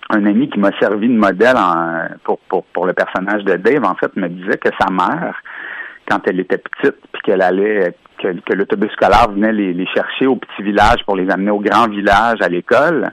[0.10, 1.56] un ami qui m'a servi de modèle
[2.24, 5.42] pour, pour, pour le personnage de Dave, en fait, me disait que sa mère,
[6.08, 10.36] quand elle était petite, puis qu'elle allait, que, l'autobus scolaire venait les, les, chercher au
[10.36, 13.10] petit village pour les amener au grand village à l'école,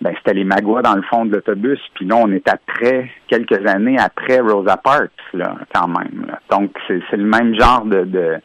[0.00, 1.80] ben c'était les magouas dans le fond de l'autobus.
[1.94, 6.26] Puis là, on est après, quelques années après Rosa Parks, là, quand même.
[6.50, 8.36] Donc, c'est le même genre de, de,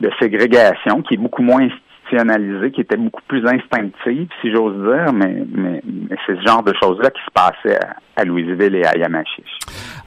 [0.00, 1.68] de ségrégation qui est beaucoup moins
[2.72, 5.82] qui était beaucoup plus instinctive, si j'ose dire, mais, mais,
[6.26, 7.78] c'est ce genre de choses-là qui se passait
[8.16, 9.58] à, Louisville et à Yamachiche.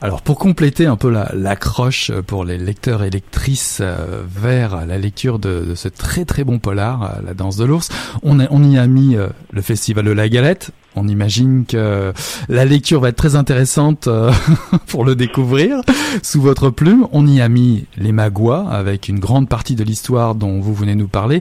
[0.01, 5.39] Alors, pour compléter un peu l'accroche pour les lecteurs et lectrices euh, vers la lecture
[5.39, 7.89] de, ce très très bon polar, euh, La danse de l'ours,
[8.23, 12.11] on, on y a mis euh, le festival de la galette, on imagine que
[12.49, 14.31] la lecture va être très intéressante euh,
[14.87, 15.81] pour le découvrir
[16.23, 17.07] sous votre plume.
[17.11, 20.95] On y a mis les Magua avec une grande partie de l'histoire dont vous venez
[20.95, 21.39] nous parler.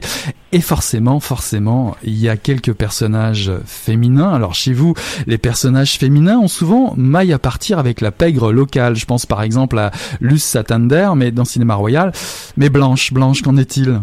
[0.51, 4.31] Et forcément, forcément, il y a quelques personnages féminins.
[4.31, 4.93] Alors chez vous,
[5.25, 8.95] les personnages féminins ont souvent maille à partir avec la pègre locale.
[8.95, 9.91] Je pense par exemple à
[10.21, 12.11] Luce Satander, mais dans Cinéma Royal.
[12.55, 14.01] Mais Blanche, Blanche, qu'en est-il?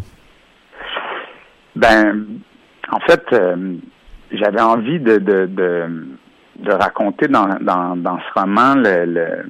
[1.76, 2.26] Ben,
[2.90, 3.76] en fait, euh,
[4.32, 5.46] j'avais envie de, de,
[6.56, 9.44] de, raconter dans, dans, dans ce roman le,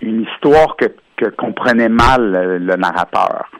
[0.00, 0.86] une histoire que,
[1.16, 3.50] que comprenait mal le, narrateur.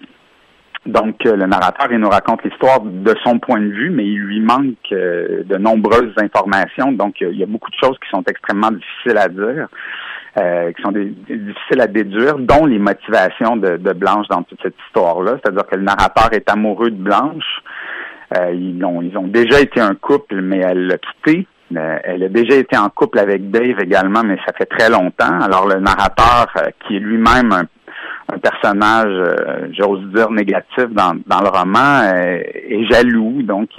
[0.87, 4.19] Donc, euh, le narrateur, il nous raconte l'histoire de son point de vue, mais il
[4.19, 6.93] lui manque euh, de nombreuses informations.
[6.93, 9.69] Donc, il y a beaucoup de choses qui sont extrêmement difficiles à dire,
[10.39, 14.77] euh, qui sont difficiles à déduire, dont les motivations de, de Blanche dans toute cette
[14.87, 15.33] histoire-là.
[15.43, 17.63] C'est-à-dire que le narrateur est amoureux de Blanche,
[18.37, 21.47] euh, ils, ont, ils ont déjà été un couple, mais elle l'a quitté.
[21.77, 25.41] Euh, elle a déjà été en couple avec Dave également, mais ça fait très longtemps.
[25.41, 27.65] Alors le narrateur, euh, qui est lui-même un,
[28.43, 33.71] personnage, j'ose dire, négatif dans, dans le roman, est jaloux, donc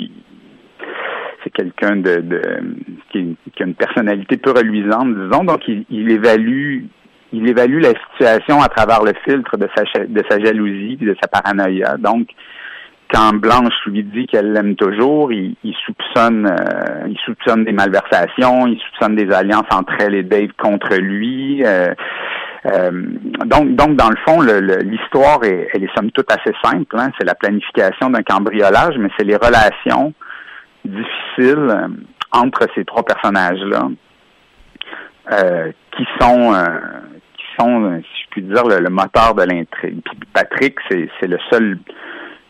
[1.43, 2.23] c'est quelqu'un de,
[3.11, 5.43] qui, a une personnalité peu reluisante, disons.
[5.43, 6.85] Donc il, il, évalue
[7.31, 11.15] il évalue la situation à travers le filtre de sa de sa jalousie et de
[11.21, 11.97] sa paranoïa.
[11.97, 12.29] Donc
[13.11, 15.55] quand Blanche lui dit qu'elle l'aime toujours, il,
[15.85, 20.95] soupçonne euh, il soupçonne des malversations, il soupçonne des alliances entre elle et Dave contre
[20.95, 21.63] lui.
[21.65, 21.93] Euh,
[22.67, 22.91] euh,
[23.45, 26.95] donc, donc, dans le fond, l'histoire elle est somme toute assez simple.
[26.99, 27.09] Hein.
[27.17, 30.13] C'est la planification d'un cambriolage, mais c'est les relations
[30.85, 31.89] difficiles
[32.31, 33.89] entre ces trois personnages-là
[35.95, 36.53] qui sont
[37.37, 40.01] qui sont, si je puis dire, le, le moteur de l'intrigue.
[40.33, 41.77] Patrick, c'est le seul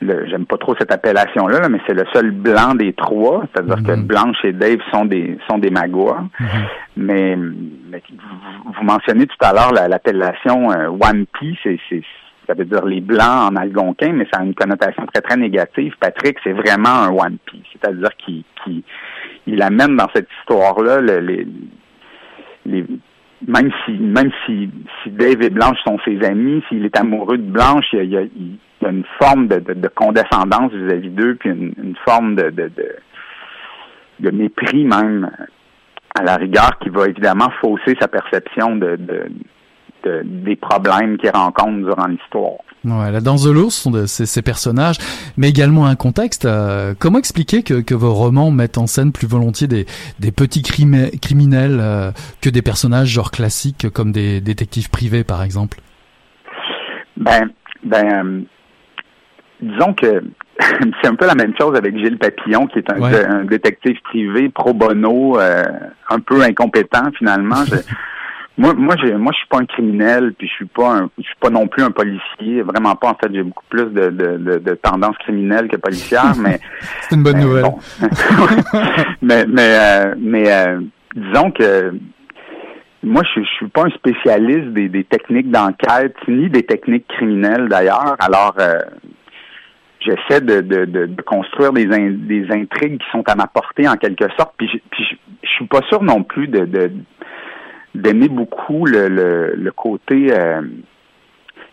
[0.02, 4.06] j'aime pas trop cette appellation-là, mais c'est le seul blanc des trois, c'est-à-dire que mhm.
[4.06, 6.24] Blanche et Dave sont des sont des magouas.
[6.40, 6.48] Mhm.
[6.98, 12.04] mais, vous mentionnez tout à l'heure l'appellation euh, One Piece, c'est
[12.48, 15.94] ça veut dire les blancs en algonquin, mais ça a une connotation très très négative.
[16.00, 18.84] Patrick, c'est vraiment un One Piece, c'est-à-dire qu'il qui
[19.46, 21.46] il amène dans cette histoire-là les,
[22.66, 22.86] les
[23.48, 24.70] même si même si,
[25.04, 28.22] si Dave et Blanche sont ses amis, s'il est amoureux de Blanche, il, y a,
[28.82, 32.72] il, y a une forme de, de, condescendance vis-à-vis d'eux, puis une, forme de, de,
[34.20, 35.30] de, mépris même
[36.18, 39.30] à la rigueur qui va évidemment fausser sa perception de, de,
[40.24, 42.60] des problèmes qu'il rencontre durant l'histoire.
[42.86, 44.96] Ouais, la danse de l'ours sont de ces, personnages,
[45.36, 46.46] mais également un contexte.
[46.46, 49.86] Euh, comment expliquer que, que, vos romans mettent en scène plus volontiers des,
[50.20, 52.12] des petits criminels euh,
[52.42, 55.80] que des personnages genre classiques comme des détectives privés, par exemple?
[57.18, 57.50] Ben,
[57.84, 58.46] ben,
[59.62, 60.24] disons que
[61.02, 64.74] c'est un peu la même chose avec Gilles Papillon, qui est un, détective privé pro
[64.74, 65.64] bono, euh,
[66.10, 67.64] un peu incompétent finalement.
[68.58, 71.24] moi, moi, je, moi, je suis pas un criminel, puis je suis pas, un, je
[71.24, 72.62] suis pas non plus un policier.
[72.62, 73.10] Vraiment pas.
[73.10, 76.60] En fait, j'ai beaucoup plus de, de, de, tendances criminelles que policières, mais
[77.02, 77.66] c'est une bonne nouvelle.
[79.22, 80.82] mais mais euh, mais euh,
[81.16, 81.94] disons que
[83.02, 87.70] moi, je, je suis pas un spécialiste des, des techniques d'enquête, ni des techniques criminelles
[87.70, 88.18] d'ailleurs.
[88.20, 88.80] Alors, euh,
[90.00, 94.26] j'essaie de, de, de, construire des, des intrigues qui sont à ma portée en quelque
[94.38, 94.54] sorte.
[94.58, 95.06] Puis, je, puis
[95.44, 96.92] je, suis pas sûr non plus de, de
[97.96, 100.62] d'aimer beaucoup le, le, le côté euh,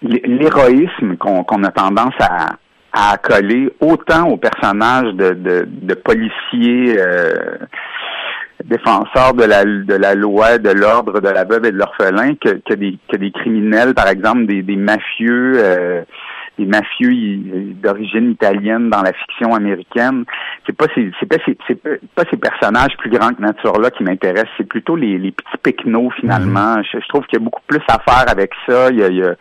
[0.02, 2.56] l'héroïsme qu'on qu'on a tendance à,
[2.92, 6.96] à accoler autant aux personnages de, de, de policiers.
[6.98, 7.58] Euh,
[8.64, 12.60] défenseurs de la de la loi, de l'ordre, de la veuve et de l'orphelin que,
[12.64, 16.02] que des que des criminels, par exemple, des, des mafieux, euh,
[16.58, 20.24] des mafieux d'origine italienne dans la fiction américaine.
[20.66, 21.80] C'est pas ces c'est pas ces, c'est
[22.14, 24.52] pas ces personnages plus grands que nature là qui m'intéressent.
[24.56, 26.76] C'est plutôt les, les petits pecnos finalement.
[26.76, 27.00] Mm-hmm.
[27.02, 28.88] Je, trouve qu'il y a beaucoup plus à faire avec ça.
[28.90, 29.34] Il y a, il y a,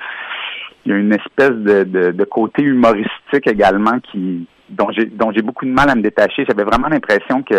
[0.85, 5.31] il y a une espèce de, de, de côté humoristique également qui dont j'ai dont
[5.31, 6.45] j'ai beaucoup de mal à me détacher.
[6.47, 7.55] J'avais vraiment l'impression que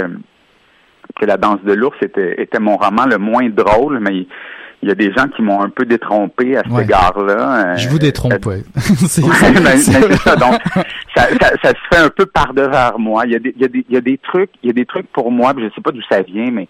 [1.15, 4.27] que La danse de l'ours était, était mon roman le moins drôle, mais
[4.87, 7.73] il y a des gens qui m'ont un peu détrompé à cet égard-là.
[7.73, 8.63] Euh, Je vous détrompe, oui.
[8.77, 10.37] c'est ben, ça.
[10.37, 10.61] Donc,
[11.17, 11.27] ça,
[11.61, 13.25] ça, se fait un peu par devers moi.
[13.27, 14.71] Il y, a des, il, y a des, il y a des trucs, il y
[14.71, 16.69] a des trucs pour moi, je sais pas d'où ça vient, mais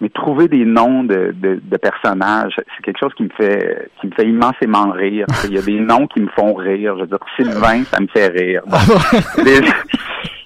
[0.00, 4.08] mais trouver des noms de, de, de personnages, c'est quelque chose qui me fait qui
[4.08, 5.26] me fait immensément rire.
[5.44, 6.96] Il y a des noms qui me font rire.
[6.96, 8.62] Je veux dire, Sylvain, ça me fait rire.
[8.66, 8.76] Bon.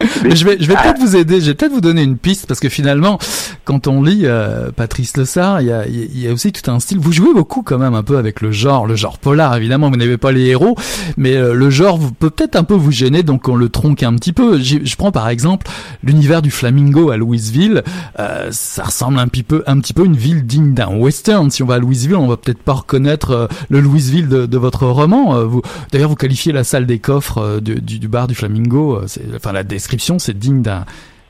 [0.01, 2.61] je vais, je vais peut-être vous aider, je vais peut-être vous donner une piste parce
[2.61, 3.19] que finalement,
[3.65, 6.99] quand on lit euh, Patrice Lessard, il y a, y a aussi tout un style.
[6.99, 9.57] Vous jouez beaucoup quand même un peu avec le genre, le genre polar.
[9.57, 10.77] Évidemment, vous n'avez pas les héros,
[11.17, 14.03] mais euh, le genre vous, peut peut-être un peu vous gêner, donc on le tronque
[14.03, 14.61] un petit peu.
[14.61, 15.67] Je prends par exemple
[16.03, 17.83] l'univers du Flamingo à Louisville.
[18.19, 21.51] Euh, ça ressemble un petit peu, un petit peu une ville digne d'un western.
[21.51, 24.59] Si on va à Louisville, on va peut-être pas reconnaître euh, le Louisville de, de
[24.59, 25.43] votre roman.
[25.45, 29.01] vous, d'ailleurs, vous qualifiez la salle des coffres du, du, bar du Flamingo.
[29.07, 30.85] C'est, enfin la description, c'est digne d'un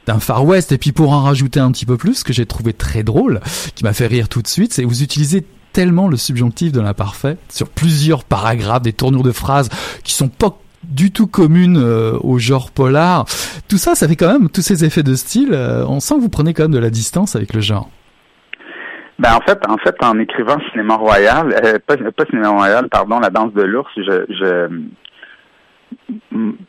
[0.07, 0.73] d'un Far West.
[0.73, 3.41] Et puis pour en rajouter un petit peu plus, ce que j'ai trouvé très drôle,
[3.75, 7.37] qui m'a fait rire tout de suite, c'est vous utilisez tellement le subjonctif de l'imparfait
[7.51, 9.69] sur plusieurs paragraphes, des tournures de phrases
[10.05, 13.25] qui sont pas du tout communes euh, au genre polar.
[13.69, 15.51] Tout ça, ça fait quand même tous ces effets de style.
[15.53, 17.91] Euh, on sent que vous prenez quand même de la distance avec le genre.
[19.19, 21.97] Ben en fait, en fait, en écrivant Cinéma Royal, euh, pas,
[22.27, 24.69] Cinéma Royal, pardon, La Danse de l'ours, je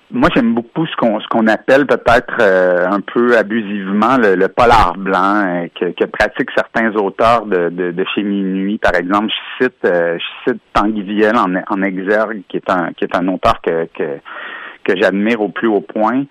[0.10, 5.68] moi, j'aime beaucoup ce qu'on appelle peut-être euh, un peu abusivement le, polar blanc euh,
[5.76, 8.78] que, que, pratiquent certains auteurs de, chez Minuit.
[8.78, 13.04] Par exemple, je cite euh, je cite Tanguy Viel en, exergue, qui est un qui
[13.04, 16.24] est un auteur que j'admire au plus haut point.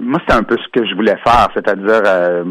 [0.00, 2.44] moi, c'est un peu ce que je voulais faire, c'est-à-dire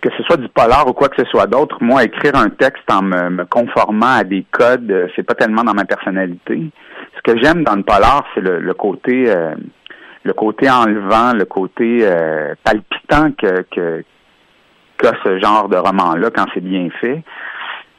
[0.00, 2.90] que ce soit du polar ou quoi que ce soit d'autre, moi, écrire un texte
[2.90, 6.70] en me, me conformant à des codes, c'est pas tellement dans ma personnalité
[7.24, 9.54] que j'aime dans le polar, c'est le, côté euh,
[10.22, 14.04] le côté enlevant, le côté euh, palpitant que, que
[15.24, 17.22] ce genre de roman-là quand c'est bien fait.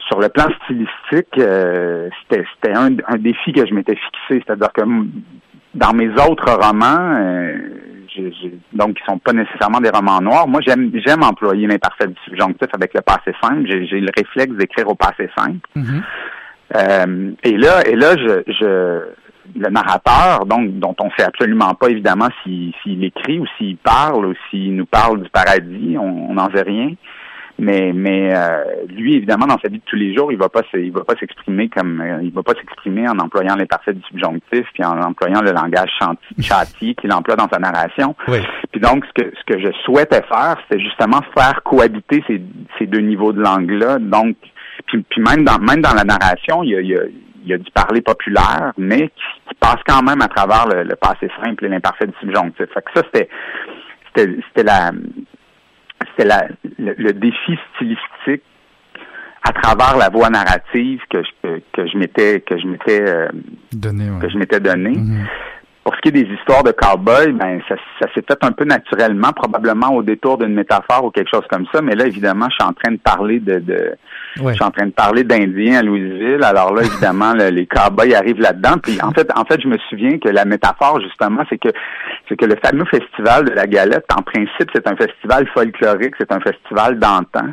[0.08, 4.82] Sur le plan stylistique, euh, c'était un, un, défi que je m'étais fixé, c'est-à-dire que
[5.74, 7.54] dans mes autres romans, euh,
[8.72, 12.94] donc qui sont pas nécessairement des romans noirs, moi j'aime j'aime employer l'imparfait subjonctif avec
[12.94, 13.66] le passé simple.
[13.66, 15.58] J'ai le réflexe d'écrire au passé simple.
[15.76, 16.02] Mm-hmm.
[16.74, 19.02] Euh, et là, et là, je, je
[19.54, 24.34] le narrateur, donc dont on sait absolument pas évidemment s'il écrit ou s'il parle ou
[24.50, 26.90] s'il nous parle du paradis, on n'en sait rien.
[27.58, 28.64] Mais mais euh,
[28.94, 31.14] lui évidemment dans sa vie de tous les jours, il va pas il va pas
[31.18, 35.00] s'exprimer comme euh, il va pas s'exprimer en employant les parfaits du subjonctif puis en
[35.00, 35.88] employant le langage
[36.38, 38.14] châti qu'il emploie dans sa narration.
[38.28, 38.40] Oui.
[38.72, 42.42] Puis donc ce que ce que je souhaitais faire, c'était justement faire cohabiter ces
[42.78, 43.98] ces deux niveaux de langue là.
[43.98, 44.36] Donc
[44.86, 47.02] puis, même dans même dans la narration, il y a, il y a,
[47.46, 51.30] il y a du parler populaire, mais qui, passe quand même à travers le, passé
[51.42, 52.66] simple et l'imparfait du subjonctif.
[52.74, 53.28] Fait que ça, c'était
[54.14, 54.90] c'était la
[56.10, 56.48] c'était la
[56.78, 58.42] le, défi stylistique
[59.42, 63.28] à travers la voix narrative que je que, je m'étais que je m'étais euh,
[63.72, 64.90] donné que je m'étais donné.
[64.90, 65.26] Mm-hmm.
[65.86, 68.64] Pour ce qui est des histoires de cowboys, ben ça, ça s'est fait un peu
[68.64, 71.80] naturellement, probablement au détour d'une métaphore ou quelque chose comme ça.
[71.80, 73.94] Mais là, évidemment, je suis en train de parler de, de
[74.34, 76.42] je suis en train de parler d'Indiens à Louisville.
[76.42, 78.78] Alors là, évidemment, les cowboys arrivent là-dedans.
[78.82, 81.68] Puis en fait, en fait, je me souviens que la métaphore, justement, c'est que
[82.28, 86.32] c'est que le fameux festival de la Galette, en principe, c'est un festival folklorique, c'est
[86.32, 87.52] un festival d'antan.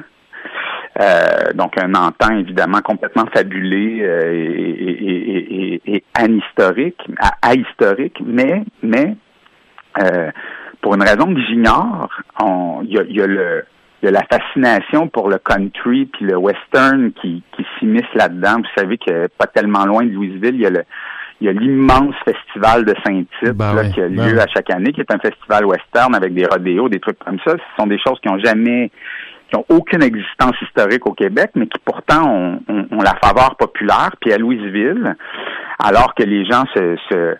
[0.99, 7.01] Euh, donc un antan évidemment complètement fabulé euh, et, et, et, ahistorique,
[7.41, 9.15] ahistorique, mais mais
[9.99, 10.29] euh,
[10.81, 12.09] pour une raison que j'ignore,
[12.83, 13.65] il y a, y a, le
[14.03, 18.57] y a la fascination pour le country puis le western qui, qui s'immisce là-dedans.
[18.57, 20.83] Vous savez que pas tellement loin de Louisville, il y a le
[21.41, 24.93] il y a l'immense festival de Saint-Tite ben qui a ben lieu à chaque année,
[24.93, 27.51] qui est un festival western avec des rodéos, des trucs comme ça.
[27.51, 28.91] Ce sont des choses qui ont jamais
[29.49, 32.59] qui ont aucune existence historique au Québec, mais qui pourtant ont,
[32.91, 34.11] la faveur populaire.
[34.19, 35.15] Puis à Louisville,
[35.79, 37.35] alors que les gens se, se,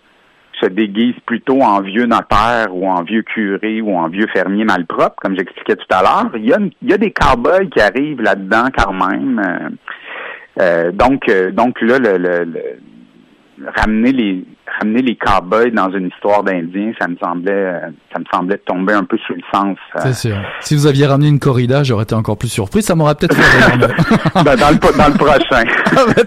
[0.62, 5.16] se déguisent plutôt en vieux notaire ou en vieux curé ou en vieux fermier malpropre,
[5.18, 8.22] comme j'expliquais tout à l'heure, il y a, il y a des cowboys qui arrivent
[8.22, 9.40] là-dedans quand même.
[9.40, 9.70] Euh,
[10.62, 12.80] euh, donc, euh, donc là, le, le,
[13.76, 14.46] ramener les
[14.80, 19.04] ramener les cowboys dans une histoire d'Indien, ça me semblait, ça me semblait tomber un
[19.04, 19.78] peu sous le sens.
[19.98, 20.38] C'est sûr.
[20.62, 22.82] Si vous aviez ramené une corrida, j'aurais été encore plus surpris.
[22.82, 23.78] Ça m'aurait peut-être fait
[24.44, 25.64] ben, dans le dans le prochain.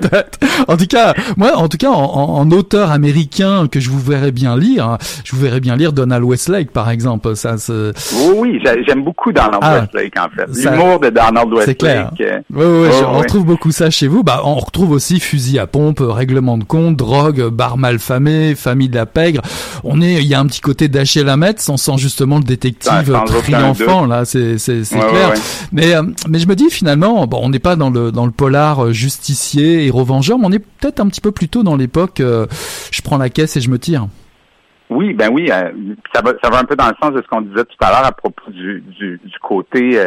[0.09, 4.33] Ah, en tout cas, moi, en tout cas, en, auteur américain que je vous verrais
[4.33, 7.35] bien lire, je vous verrais bien lire Donald Westlake, par exemple.
[7.35, 7.57] Ça,
[8.15, 10.71] oui, oui, j'aime beaucoup Donald ah, Westlake en fait.
[10.71, 11.67] L'humour de Donald Westlake.
[11.67, 12.11] C'est clair.
[12.51, 14.23] Oui, oui, on retrouve beaucoup ça chez vous.
[14.23, 18.97] Bah, on retrouve aussi fusil à pompe, règlement de compte, drogue, bar malfamé, famille de
[18.97, 19.43] la pègre.
[19.85, 23.19] On est, il y a un petit côté d'Achille Lametz, on sent justement le détective
[23.27, 25.33] triomphant là, c'est c'est clair.
[25.73, 28.33] Mais euh, mais je me dis finalement, bon, on n'est pas dans le dans le
[28.33, 31.77] polar euh, justicier héros vengeur, mais on est peut-être un petit peu plus tôt dans
[31.77, 32.21] l'époque.
[32.21, 32.47] Euh,
[32.91, 34.07] je prends la caisse et je me tire.
[34.89, 37.41] Oui, ben oui, ça va ça va un peu dans le sens de ce qu'on
[37.41, 40.01] disait tout à l'heure à propos du du, du côté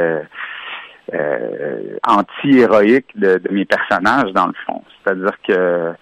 [2.07, 4.81] anti-héroïque de, de mes personnages dans le fond.
[5.03, 5.93] C'est-à-dire que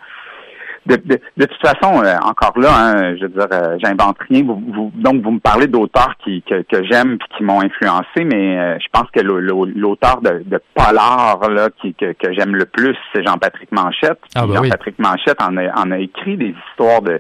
[0.96, 4.44] de, de, toute façon, euh, encore là, hein, je veux dire, euh, j'invente rien.
[4.44, 8.58] Vous, donc, vous me parlez d'auteurs qui que, que j'aime et qui m'ont influencé, mais
[8.58, 12.96] euh, je pense que l'auteur de, de Polar là, qui, que, que j'aime le plus,
[13.14, 14.20] c'est Jean-Patrick Manchette.
[14.36, 17.20] Ah, bah Jean-Patrick Manchette en a, en a écrit des histoires de,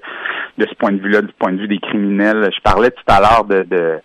[0.58, 2.50] de ce point de vue-là, du point de vue des criminels.
[2.56, 4.00] Je parlais tout à l'heure de, de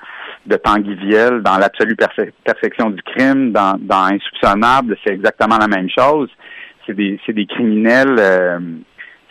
[0.45, 1.97] de Tanguy Viel dans l'absolue
[2.45, 6.29] perfection du crime, dans, dans Insoupçonnable, c'est exactement la même chose.
[6.85, 8.19] C'est des, c'est des criminels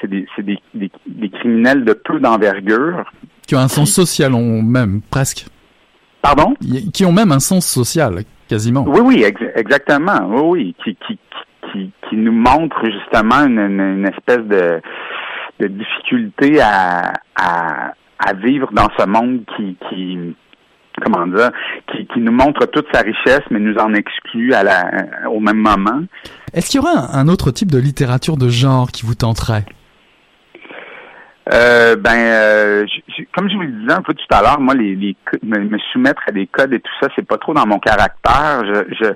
[0.02, 3.04] c'est des, des, des, des, criminels de peu d'envergure.
[3.48, 5.46] Qui ont un sens social, on, même, presque.
[6.22, 6.54] Pardon?
[6.94, 8.86] Qui ont même un sens social, quasiment.
[8.88, 9.26] Oui, oui,
[9.56, 10.20] exactement.
[10.30, 10.76] Oui, oui.
[10.84, 11.20] Qui, qui,
[11.72, 14.82] qui, qui nous montrent justement une, une, espèce de,
[15.60, 20.36] de difficulté à, à, à vivre dans ce monde qui, qui
[21.04, 21.52] comment dire,
[21.92, 25.58] qui, qui, nous montre toute sa richesse, mais nous en exclut à la, au même
[25.58, 26.02] moment.
[26.54, 29.66] Est-ce qu'il y aurait un autre type de littérature de genre qui vous tenterait?
[31.54, 32.86] Euh, ben, euh,
[33.36, 36.22] comme je vous le disais un peu tout à l'heure, moi, les, les me, soumettre
[36.28, 38.64] à des codes et tout ça, c'est pas trop dans mon caractère.
[38.66, 39.12] Je, je,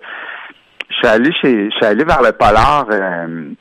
[0.90, 3.52] je suis allé chez, je suis allé vers le polar euh,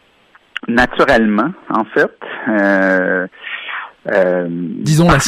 [0.66, 2.18] naturellement, en fait.
[2.48, 3.26] Euh,
[4.12, 5.18] euh, Disons la,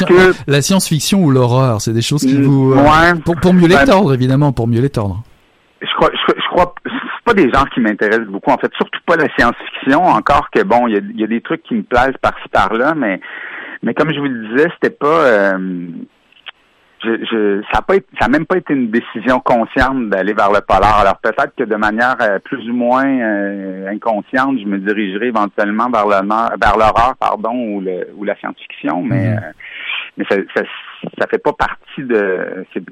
[0.46, 2.74] la science-fiction ou l'horreur, c'est des choses qui vous
[3.24, 5.22] pour, pour mieux les ben, tordre évidemment, pour mieux les tordre.
[5.80, 6.74] Je crois, je, je crois,
[7.26, 8.52] pas des genres qui m'intéressent beaucoup.
[8.52, 10.00] En fait, surtout pas la science-fiction.
[10.00, 13.20] Encore que bon, il y a, des trucs qui me plaisent par-ci par-là, mais
[13.82, 15.20] mais comme je vous le disais, c'était pas.
[15.26, 15.58] Euh,
[17.04, 20.60] je, ça a pas ça a même pas été une décision consciente d'aller vers le
[20.60, 21.00] polar.
[21.00, 25.90] Alors peut-être que de manière euh, plus ou moins euh, inconsciente, je me dirigerai éventuellement
[25.90, 26.26] vers le
[26.60, 29.52] vers l'horreur, pardon, ou le ou la science-fiction, mais mm-hmm.
[30.16, 30.62] mais ça, ça,
[31.18, 32.82] ça fait pas partie de c'est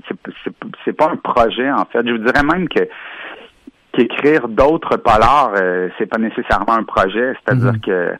[0.84, 2.06] c'est pas un projet en fait.
[2.06, 2.86] Je vous dirais même que
[3.96, 7.34] qu'écrire d'autres polars, euh, c'est pas nécessairement un projet.
[7.44, 7.80] C'est-à-dire mhm.
[7.80, 8.14] que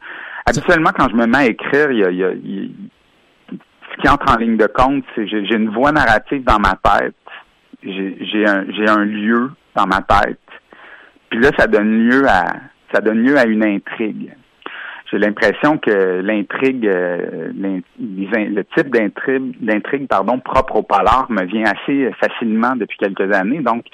[0.47, 4.57] habituellement, quand je me mets à écrire, il y a, ce qui entre en ligne
[4.57, 7.15] de compte, c'est j'ai, j'ai une voix narrative dans ma tête.
[7.83, 10.39] J'ai, j'ai un j'ai un lieu dans ma tête.
[11.31, 12.45] Puis là, ça donne lieu à
[12.93, 14.33] ça donne lieu à une intrigue.
[15.11, 21.65] J'ai l'impression que l'intrigue, euh, le type d'intrigue, d'intrigue pardon, propre au polar me vient
[21.65, 23.61] assez facilement depuis quelques années.
[23.61, 23.85] Donc,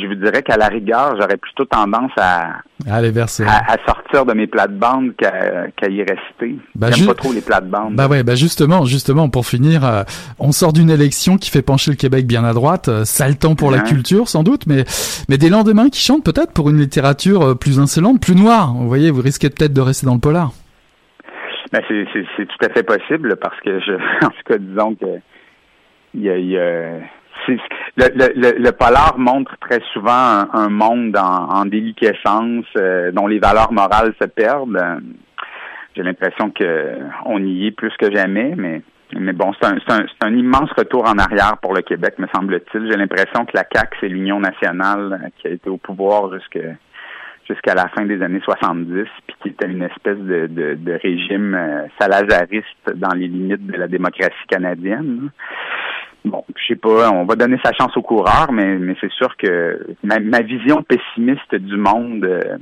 [0.00, 4.34] je vous dirais qu'à la rigueur, j'aurais plutôt tendance à, aller vers À, sortir de
[4.34, 6.56] mes plates-bandes qu'à y rester.
[6.74, 7.94] Bah, J'aime pas trop les plates-bandes.
[7.94, 10.02] Bah ouais, bah justement, justement, pour finir, euh,
[10.38, 13.54] on sort d'une élection qui fait pencher le Québec bien à droite, euh, sale temps
[13.54, 14.84] pour la culture sans doute, mais
[15.28, 18.72] mais des lendemains qui chantent peut-être pour une littérature euh, plus insolente, plus noire.
[18.74, 20.50] Vous voyez, vous risquez peut-être de rester dans le polar.
[21.72, 23.92] Ben c'est tout à fait possible parce que je,
[24.24, 25.20] en tout cas, disons que
[26.14, 27.00] il y a, y a
[27.48, 27.54] le,
[27.96, 33.72] le, le, polar montre très souvent un, monde en, en déliquescence euh, dont les valeurs
[33.72, 34.78] morales se perdent.
[35.94, 38.82] J'ai l'impression que on y est plus que jamais, mais
[39.14, 42.90] mais bon, c'est un, un, un, immense retour en arrière pour le Québec, me semble-t-il.
[42.90, 46.58] J'ai l'impression que la CAQ, c'est l'Union nationale qui a été au pouvoir jusque
[47.48, 51.54] jusqu'à la fin des années 70, puis qui était une espèce de, de, de régime
[51.54, 55.30] euh, salazariste dans les limites de la démocratie canadienne.
[56.26, 59.36] Bon, je sais pas, on va donner sa chance au coureur, mais, mais c'est sûr
[59.36, 62.58] que ma, vision pessimiste du monde euh,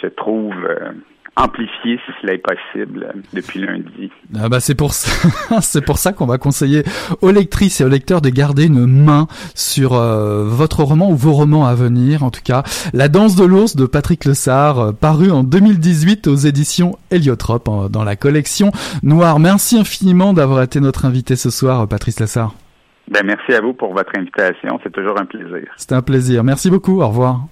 [0.00, 0.92] se trouve euh,
[1.36, 4.10] amplifiée, si cela est possible, depuis lundi.
[4.38, 6.82] Ah bah c'est pour ça, c'est pour ça qu'on va conseiller
[7.20, 11.32] aux lectrices et aux lecteurs de garder une main sur euh, votre roman ou vos
[11.32, 12.22] romans à venir.
[12.22, 12.62] En tout cas,
[12.92, 18.16] La danse de l'ours de Patrick Lessard, paru en 2018 aux éditions Héliotrope dans la
[18.16, 18.70] collection
[19.02, 19.38] Noire.
[19.38, 22.54] Merci infiniment d'avoir été notre invité ce soir, Patrice Lessard.
[23.10, 24.80] Ben, merci à vous pour votre invitation.
[24.82, 25.72] C'est toujours un plaisir.
[25.76, 26.42] C'est un plaisir.
[26.42, 27.00] Merci beaucoup.
[27.02, 27.46] Au revoir.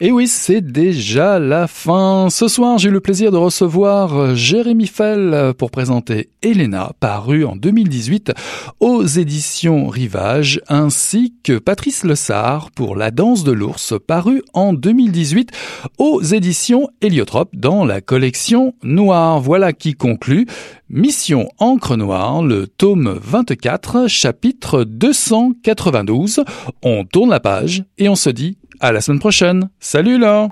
[0.00, 2.28] Et oui, c'est déjà la fin.
[2.28, 7.54] Ce soir, j'ai eu le plaisir de recevoir Jérémy Fell pour présenter Elena, parue en
[7.54, 8.32] 2018
[8.80, 15.50] aux éditions Rivage, ainsi que Patrice Lessard pour La danse de l'ours, parue en 2018
[15.98, 19.40] aux éditions Héliotrope dans la collection Noire.
[19.40, 20.46] Voilà qui conclut
[20.90, 26.44] Mission Encre Noire, le tome 24, chapitre 292.
[26.82, 29.68] On tourne la page et on se dit à la semaine prochaine.
[29.80, 30.48] Salut là